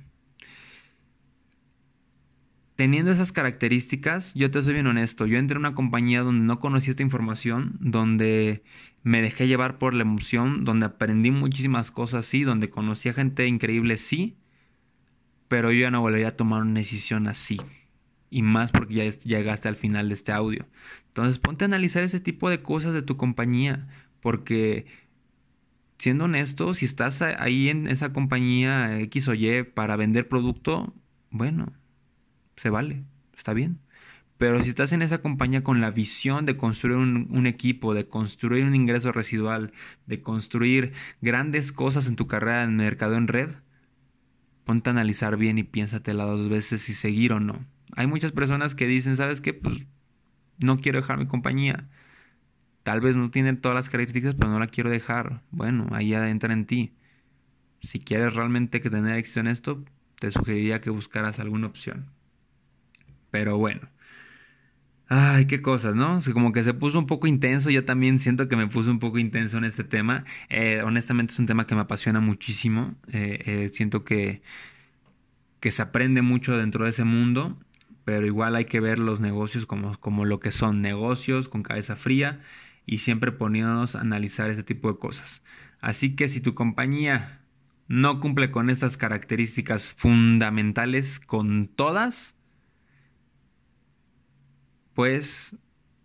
Teniendo 2.76 3.12
esas 3.12 3.30
características, 3.32 4.34
yo 4.34 4.50
te 4.50 4.60
soy 4.60 4.74
bien 4.74 4.88
honesto, 4.88 5.26
yo 5.26 5.38
entré 5.38 5.54
en 5.56 5.60
una 5.60 5.74
compañía 5.74 6.22
donde 6.22 6.44
no 6.44 6.58
conocía 6.58 6.90
esta 6.90 7.04
información, 7.04 7.76
donde 7.80 8.64
me 9.04 9.22
dejé 9.22 9.46
llevar 9.46 9.78
por 9.78 9.94
la 9.94 10.02
emoción, 10.02 10.64
donde 10.64 10.86
aprendí 10.86 11.30
muchísimas 11.30 11.92
cosas, 11.92 12.26
sí, 12.26 12.42
donde 12.42 12.70
conocí 12.70 13.08
a 13.08 13.14
gente 13.14 13.46
increíble, 13.46 13.96
sí, 13.96 14.36
pero 15.48 15.72
yo 15.72 15.80
ya 15.80 15.90
no 15.90 16.00
volvería 16.00 16.28
a 16.28 16.36
tomar 16.36 16.62
una 16.62 16.80
decisión 16.80 17.26
así. 17.28 17.60
Y 18.30 18.42
más 18.42 18.72
porque 18.72 18.94
ya 18.94 19.08
llegaste 19.08 19.68
al 19.68 19.76
final 19.76 20.08
de 20.08 20.14
este 20.14 20.32
audio. 20.32 20.66
Entonces 21.08 21.38
ponte 21.38 21.64
a 21.64 21.66
analizar 21.66 22.02
ese 22.02 22.20
tipo 22.20 22.50
de 22.50 22.62
cosas 22.62 22.94
de 22.94 23.02
tu 23.02 23.16
compañía, 23.16 23.86
porque 24.20 24.86
siendo 25.98 26.24
honesto, 26.24 26.74
si 26.74 26.84
estás 26.84 27.22
ahí 27.22 27.68
en 27.68 27.86
esa 27.86 28.12
compañía 28.12 28.98
X 29.00 29.28
o 29.28 29.34
Y 29.34 29.62
para 29.62 29.96
vender 29.96 30.28
producto, 30.28 30.92
bueno, 31.30 31.72
se 32.56 32.70
vale, 32.70 33.04
está 33.36 33.52
bien. 33.52 33.78
Pero 34.36 34.62
si 34.62 34.68
estás 34.68 34.92
en 34.92 35.02
esa 35.02 35.18
compañía 35.22 35.62
con 35.62 35.80
la 35.80 35.90
visión 35.90 36.44
de 36.44 36.56
construir 36.56 36.98
un, 36.98 37.46
equipo, 37.46 37.94
de 37.94 38.08
construir 38.08 38.64
un 38.64 38.74
ingreso 38.74 39.12
residual, 39.12 39.72
de 40.06 40.20
construir 40.22 40.92
grandes 41.20 41.70
cosas 41.70 42.08
en 42.08 42.16
tu 42.16 42.26
carrera 42.26 42.64
en 42.64 42.76
mercado 42.76 43.14
en 43.16 43.28
red, 43.28 43.50
ponte 44.64 44.90
a 44.90 44.92
analizar 44.92 45.36
bien 45.36 45.58
y 45.58 45.62
piénsatela 45.62 46.24
dos 46.24 46.48
veces 46.48 46.82
si 46.82 46.94
seguir 46.94 47.32
o 47.32 47.40
no. 47.40 47.64
Hay 47.96 48.06
muchas 48.06 48.32
personas 48.32 48.74
que 48.74 48.86
dicen, 48.86 49.16
¿sabes 49.16 49.40
qué? 49.40 49.54
Pues 49.54 49.86
no 50.58 50.78
quiero 50.80 50.98
dejar 50.98 51.18
mi 51.18 51.26
compañía. 51.26 51.88
Tal 52.82 53.00
vez 53.00 53.16
no 53.16 53.30
tiene 53.30 53.54
todas 53.54 53.76
las 53.76 53.88
características, 53.88 54.34
pero 54.34 54.50
no 54.50 54.58
la 54.58 54.66
quiero 54.66 54.90
dejar. 54.90 55.42
Bueno, 55.50 55.86
ahí 55.92 56.14
entra 56.14 56.52
en 56.52 56.66
ti. 56.66 56.94
Si 57.80 58.00
quieres 58.00 58.34
realmente 58.34 58.80
que 58.80 58.90
tener 58.90 59.16
éxito 59.16 59.40
en 59.40 59.46
esto, 59.46 59.84
te 60.18 60.30
sugeriría 60.30 60.80
que 60.80 60.90
buscaras 60.90 61.38
alguna 61.38 61.66
opción. 61.66 62.10
Pero 63.30 63.58
bueno. 63.58 63.93
Ay, 65.08 65.46
qué 65.46 65.60
cosas, 65.60 65.94
¿no? 65.94 66.18
como 66.32 66.52
que 66.52 66.62
se 66.62 66.72
puso 66.72 66.98
un 66.98 67.06
poco 67.06 67.26
intenso. 67.26 67.70
Yo 67.70 67.84
también 67.84 68.18
siento 68.18 68.48
que 68.48 68.56
me 68.56 68.66
puse 68.66 68.90
un 68.90 68.98
poco 68.98 69.18
intenso 69.18 69.58
en 69.58 69.64
este 69.64 69.84
tema. 69.84 70.24
Eh, 70.48 70.82
honestamente 70.84 71.34
es 71.34 71.38
un 71.38 71.46
tema 71.46 71.66
que 71.66 71.74
me 71.74 71.82
apasiona 71.82 72.20
muchísimo. 72.20 72.94
Eh, 73.12 73.42
eh, 73.44 73.68
siento 73.70 74.04
que, 74.04 74.42
que 75.60 75.70
se 75.70 75.82
aprende 75.82 76.22
mucho 76.22 76.56
dentro 76.56 76.84
de 76.84 76.90
ese 76.90 77.04
mundo. 77.04 77.58
Pero 78.04 78.26
igual 78.26 78.54
hay 78.56 78.66
que 78.66 78.80
ver 78.80 78.98
los 78.98 79.20
negocios 79.20 79.66
como, 79.66 79.98
como 79.98 80.24
lo 80.24 80.40
que 80.40 80.50
son 80.50 80.82
negocios 80.82 81.48
con 81.48 81.62
cabeza 81.62 81.96
fría 81.96 82.40
y 82.86 82.98
siempre 82.98 83.32
poniéndonos 83.32 83.96
a 83.96 84.00
analizar 84.00 84.50
ese 84.50 84.62
tipo 84.62 84.92
de 84.92 84.98
cosas. 84.98 85.42
Así 85.80 86.14
que 86.14 86.28
si 86.28 86.40
tu 86.40 86.54
compañía 86.54 87.40
no 87.88 88.20
cumple 88.20 88.50
con 88.50 88.70
estas 88.70 88.96
características 88.96 89.88
fundamentales, 89.88 91.20
con 91.20 91.66
todas, 91.68 92.36
pues 94.94 95.56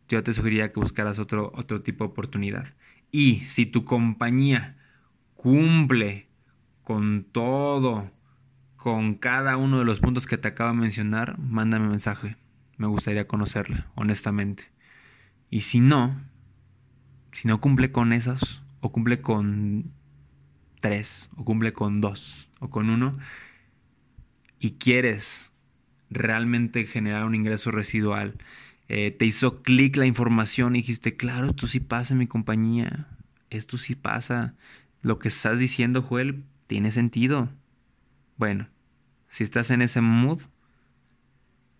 yo 0.08 0.24
te 0.24 0.34
sugeriría 0.34 0.72
que 0.72 0.80
buscaras 0.80 1.20
otro, 1.20 1.52
otro 1.56 1.82
tipo 1.82 2.04
de 2.04 2.12
oportunidad. 2.12 2.74
Y 3.12 3.42
si 3.42 3.66
tu 3.66 3.86
compañía 3.86 4.78
cumple 5.36 6.28
con 6.84 7.24
todo, 7.24 8.12
con 8.76 9.16
cada 9.16 9.58
uno 9.58 9.80
de 9.80 9.86
los 9.86 10.00
puntos 10.00 10.26
que 10.26 10.38
te 10.38 10.48
acabo 10.48 10.72
de 10.72 10.80
mencionar, 10.80 11.38
mándame 11.38 11.86
un 11.86 11.92
mensaje. 11.92 12.38
Me 12.78 12.88
gustaría 12.88 13.28
conocerla, 13.28 13.92
honestamente. 13.96 14.72
Y 15.50 15.62
si 15.62 15.80
no, 15.80 16.20
si 17.32 17.48
no 17.48 17.62
cumple 17.62 17.92
con 17.92 18.14
esas, 18.14 18.64
o 18.80 18.92
cumple 18.92 19.22
con 19.22 19.92
tres, 20.80 21.30
o 21.36 21.44
cumple 21.44 21.74
con 21.74 22.02
dos, 22.02 22.50
o 22.60 22.70
con 22.70 22.90
uno, 22.90 23.18
y 24.60 24.72
quieres 24.72 25.52
realmente 26.10 26.86
generar 26.86 27.26
un 27.26 27.36
ingreso 27.36 27.72
residual, 27.72 28.34
eh, 28.90 29.12
te 29.12 29.26
hizo 29.26 29.62
clic 29.62 29.96
la 29.98 30.08
información 30.08 30.76
y 30.76 30.80
dijiste, 30.80 31.16
claro, 31.16 31.48
esto 31.48 31.68
sí 31.68 31.80
pasa 31.80 32.16
en 32.16 32.18
mi 32.18 32.28
compañía, 32.28 33.08
esto 33.52 33.78
sí 33.78 33.94
pasa, 33.94 34.56
lo 35.04 35.20
que 35.20 35.28
estás 35.28 35.60
diciendo, 35.60 36.02
Joel, 36.02 36.44
tiene 36.66 36.92
sentido. 36.92 37.50
Bueno, 38.36 38.68
si 39.28 39.44
estás 39.44 39.70
en 39.70 39.84
ese 39.84 40.02
mood, 40.02 40.42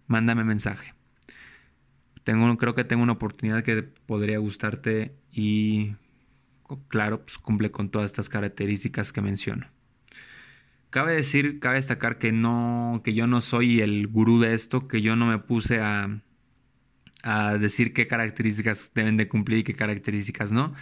mándame 0.06 0.44
mensaje. 0.44 0.94
Tengo, 2.24 2.56
creo 2.58 2.76
que 2.76 2.84
tengo 2.84 3.02
una 3.02 3.14
oportunidad 3.14 3.64
que 3.64 3.82
podría 3.82 4.38
gustarte 4.38 5.16
y, 5.32 5.96
claro, 6.90 7.26
pues 7.26 7.40
cumple 7.40 7.72
con 7.72 7.90
todas 7.90 8.06
estas 8.06 8.30
características 8.30 9.12
que 9.12 9.22
menciono. 9.22 9.66
Cabe 10.92 11.14
decir, 11.14 11.60
cabe 11.60 11.76
destacar 11.76 12.20
que 12.20 12.32
no, 12.32 13.02
que 13.04 13.16
yo 13.16 13.26
no 13.26 13.42
soy 13.42 13.82
el 13.82 14.08
gurú 14.08 14.40
de 14.40 14.54
esto, 14.54 14.88
que 14.88 15.02
yo 15.02 15.16
no 15.16 15.26
me 15.26 15.40
puse 15.40 15.80
a, 15.80 16.20
a 17.24 17.58
decir 17.58 17.94
qué 17.94 18.08
características 18.08 18.92
deben 18.94 19.18
de 19.18 19.28
cumplir 19.28 19.60
y 19.60 19.64
qué 19.64 19.74
características 19.74 20.52
no, 20.52 20.74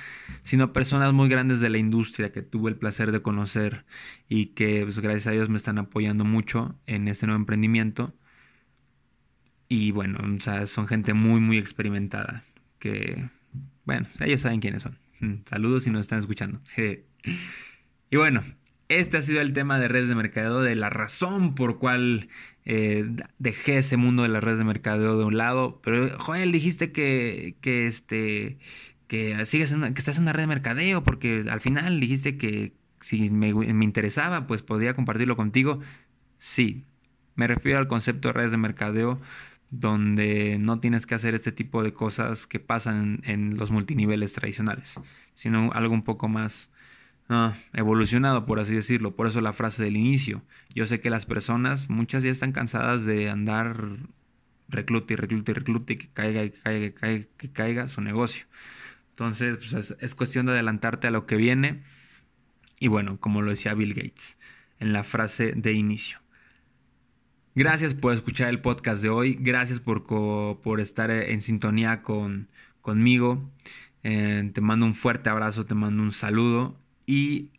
sino 0.44 0.74
personas 0.74 1.14
muy 1.14 1.30
grandes 1.30 1.60
de 1.60 1.70
la 1.70 1.78
industria 1.78 2.32
que 2.32 2.42
tuve 2.42 2.70
el 2.70 2.78
placer 2.78 3.12
de 3.12 3.22
conocer 3.22 3.86
y 4.30 4.48
que 4.48 4.82
pues, 4.84 5.00
gracias 5.00 5.28
a 5.28 5.32
Dios 5.32 5.50
me 5.50 5.58
están 5.58 5.78
apoyando 5.78 6.26
mucho 6.26 6.80
en 6.86 7.08
este 7.08 7.26
nuevo 7.26 7.40
emprendimiento. 7.40 8.14
Y 9.70 9.92
bueno, 9.92 10.20
o 10.24 10.40
sea, 10.40 10.66
son 10.66 10.88
gente 10.88 11.14
muy, 11.14 11.42
muy 11.42 11.58
experimentada, 11.58 12.46
que, 12.80 13.30
bueno, 13.84 14.08
ellos 14.22 14.42
saben 14.42 14.62
quiénes 14.62 14.84
son. 14.84 14.98
Saludos 15.46 15.84
si 15.84 15.90
nos 15.90 16.02
están 16.02 16.20
escuchando. 16.20 16.62
y 18.10 18.16
bueno, 18.16 18.44
este 18.90 19.18
ha 19.18 19.22
sido 19.22 19.42
el 19.42 19.54
tema 19.54 19.80
de 19.80 19.88
redes 19.88 20.08
de 20.08 20.16
mercadeo, 20.16 20.62
de 20.62 20.76
la 20.76 20.90
razón 20.90 21.56
por 21.56 21.78
cual 21.78 22.30
eh, 22.66 23.06
dejé 23.40 23.80
ese 23.80 23.98
mundo 23.98 24.24
de 24.24 24.30
las 24.30 24.44
redes 24.44 24.60
de 24.60 24.66
mercadeo 24.66 25.18
de 25.18 25.26
un 25.26 25.38
lado. 25.38 25.80
Pero, 25.84 26.18
Joel, 26.20 26.52
dijiste 26.52 26.92
que, 26.92 27.56
que, 27.62 27.88
este, 27.88 28.58
que, 29.08 29.46
sigues 29.46 29.74
que 29.74 30.00
estás 30.00 30.18
en 30.18 30.24
una 30.24 30.34
red 30.34 30.44
de 30.44 30.48
mercadeo, 30.48 31.04
porque 31.04 31.44
al 31.50 31.62
final 31.62 32.00
dijiste 32.00 32.38
que 32.38 32.74
si 33.00 33.30
me, 33.30 33.54
me 33.54 33.86
interesaba, 33.86 34.48
pues 34.48 34.64
podía 34.64 34.94
compartirlo 34.94 35.36
contigo. 35.36 35.80
Sí, 36.38 36.84
me 37.36 37.48
refiero 37.48 37.80
al 37.80 37.88
concepto 37.88 38.30
de 38.30 38.34
redes 38.34 38.52
de 38.52 38.58
mercadeo 38.58 39.20
donde 39.70 40.58
no 40.60 40.80
tienes 40.80 41.06
que 41.06 41.16
hacer 41.16 41.36
este 41.36 41.52
tipo 41.52 41.84
de 41.84 41.94
cosas 41.94 42.48
que 42.48 42.60
pasan 42.60 43.22
en 43.24 43.58
los 43.58 43.72
multiniveles 43.72 44.34
tradicionales, 44.34 45.00
sino 45.34 45.72
algo 45.74 45.94
un 45.94 46.04
poco 46.04 46.30
más 46.30 46.70
Ah, 47.30 47.56
evolucionado, 47.74 48.46
por 48.46 48.60
así 48.60 48.74
decirlo. 48.74 49.16
Por 49.16 49.28
eso 49.28 49.42
la 49.42 49.54
frase 49.54 49.84
del 49.84 49.98
inicio. 49.98 50.44
Yo 50.74 50.86
sé 50.86 51.00
que 51.00 51.10
las 51.10 51.26
personas, 51.26 51.90
muchas 51.90 52.24
ya 52.24 52.32
están 52.32 52.54
cansadas 52.54 53.06
de 53.06 53.30
andar 53.30 53.98
reclute 54.70 55.14
y 55.14 55.18
reclute 55.18 55.52
y 55.52 55.56
reclute 55.56 55.94
y 55.94 55.98
que 55.98 56.08
caiga 56.10 56.44
y 56.44 56.52
caiga, 56.52 56.94
caiga, 56.94 57.26
que 57.38 57.52
caiga 57.52 57.88
su 57.88 58.02
negocio. 58.02 58.46
Entonces, 59.10 59.58
pues 59.58 59.96
es, 60.00 60.16
cuestión 60.16 60.46
de 60.46 60.54
adelantarte 60.54 61.08
a 61.08 61.12
lo 61.12 61.26
que 61.26 61.36
viene. 61.36 61.84
Y 62.80 62.88
bueno, 62.88 63.20
como 63.20 63.42
lo 63.42 63.50
decía 63.50 63.74
Bill 63.74 63.94
Gates 63.94 64.38
en 64.80 64.94
la 64.94 65.04
frase 65.04 65.54
de 65.54 65.74
inicio. 65.74 66.20
Gracias 67.56 67.96
por 67.96 68.14
escuchar 68.14 68.50
el 68.50 68.62
podcast 68.62 69.02
de 69.02 69.10
hoy. 69.10 69.38
Gracias 69.40 69.80
por, 69.80 70.06
por 70.06 70.80
estar 70.80 71.10
en 71.12 71.42
sintonía 71.42 72.04
con, 72.04 72.50
conmigo. 72.82 73.52
Eh, 74.04 74.50
te 74.54 74.62
mando 74.62 74.86
un 74.86 74.96
fuerte 74.96 75.30
abrazo, 75.30 75.66
te 75.66 75.74
mando 75.74 76.04
un 76.04 76.12
saludo 76.12 76.78
y 77.08 77.50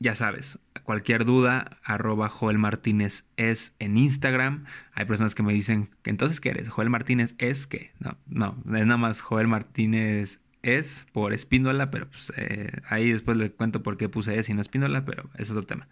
ya 0.00 0.14
sabes, 0.14 0.58
cualquier 0.82 1.24
duda, 1.24 1.78
arroba 1.84 2.28
Joel 2.28 2.58
Martínez 2.58 3.26
es 3.36 3.74
en 3.78 3.96
Instagram. 3.96 4.64
Hay 4.92 5.04
personas 5.04 5.34
que 5.34 5.42
me 5.42 5.52
dicen, 5.52 5.90
que 6.02 6.10
entonces 6.10 6.40
qué 6.40 6.50
eres? 6.50 6.68
Joel 6.68 6.90
Martínez 6.90 7.34
es 7.38 7.66
qué? 7.66 7.92
No, 8.00 8.18
no, 8.26 8.56
es 8.76 8.86
nada 8.86 8.96
más 8.96 9.20
Joel 9.20 9.46
Martínez 9.46 10.40
es 10.62 11.06
por 11.12 11.32
espíndola, 11.32 11.90
pero 11.90 12.08
pues, 12.08 12.32
eh, 12.36 12.72
ahí 12.88 13.12
después 13.12 13.36
les 13.36 13.52
cuento 13.52 13.82
por 13.82 13.96
qué 13.96 14.08
puse 14.08 14.38
es 14.38 14.48
y 14.48 14.54
no 14.54 14.60
espíndola, 14.60 15.04
pero 15.04 15.30
es 15.36 15.50
otro 15.50 15.62
tema. 15.62 15.88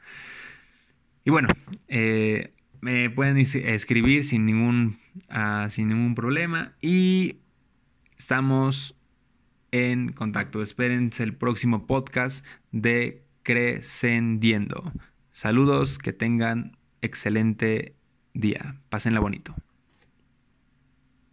Y 1.25 1.31
bueno, 1.31 1.49
eh, 1.89 2.53
me 2.81 3.09
pueden 3.09 3.39
escribir 3.39 4.25
sin 4.25 4.45
ningún, 4.45 4.99
uh, 5.31 5.71
sin 5.71 5.89
ningún 5.89 6.15
problema 6.15 6.75
y 6.83 7.37
estamos 8.19 8.97
en 9.75 10.13
contacto. 10.13 10.63
Espérense 10.63 11.25
el 11.25 11.35
próximo 11.35 11.85
podcast 11.85 12.47
de 12.71 13.25
Crescendiendo. 13.43 14.93
Saludos, 15.33 15.99
que 15.99 16.13
tengan 16.13 16.77
excelente 17.03 17.97
día. 18.35 18.81
Pásenla 18.89 19.19
bonito. 19.19 19.53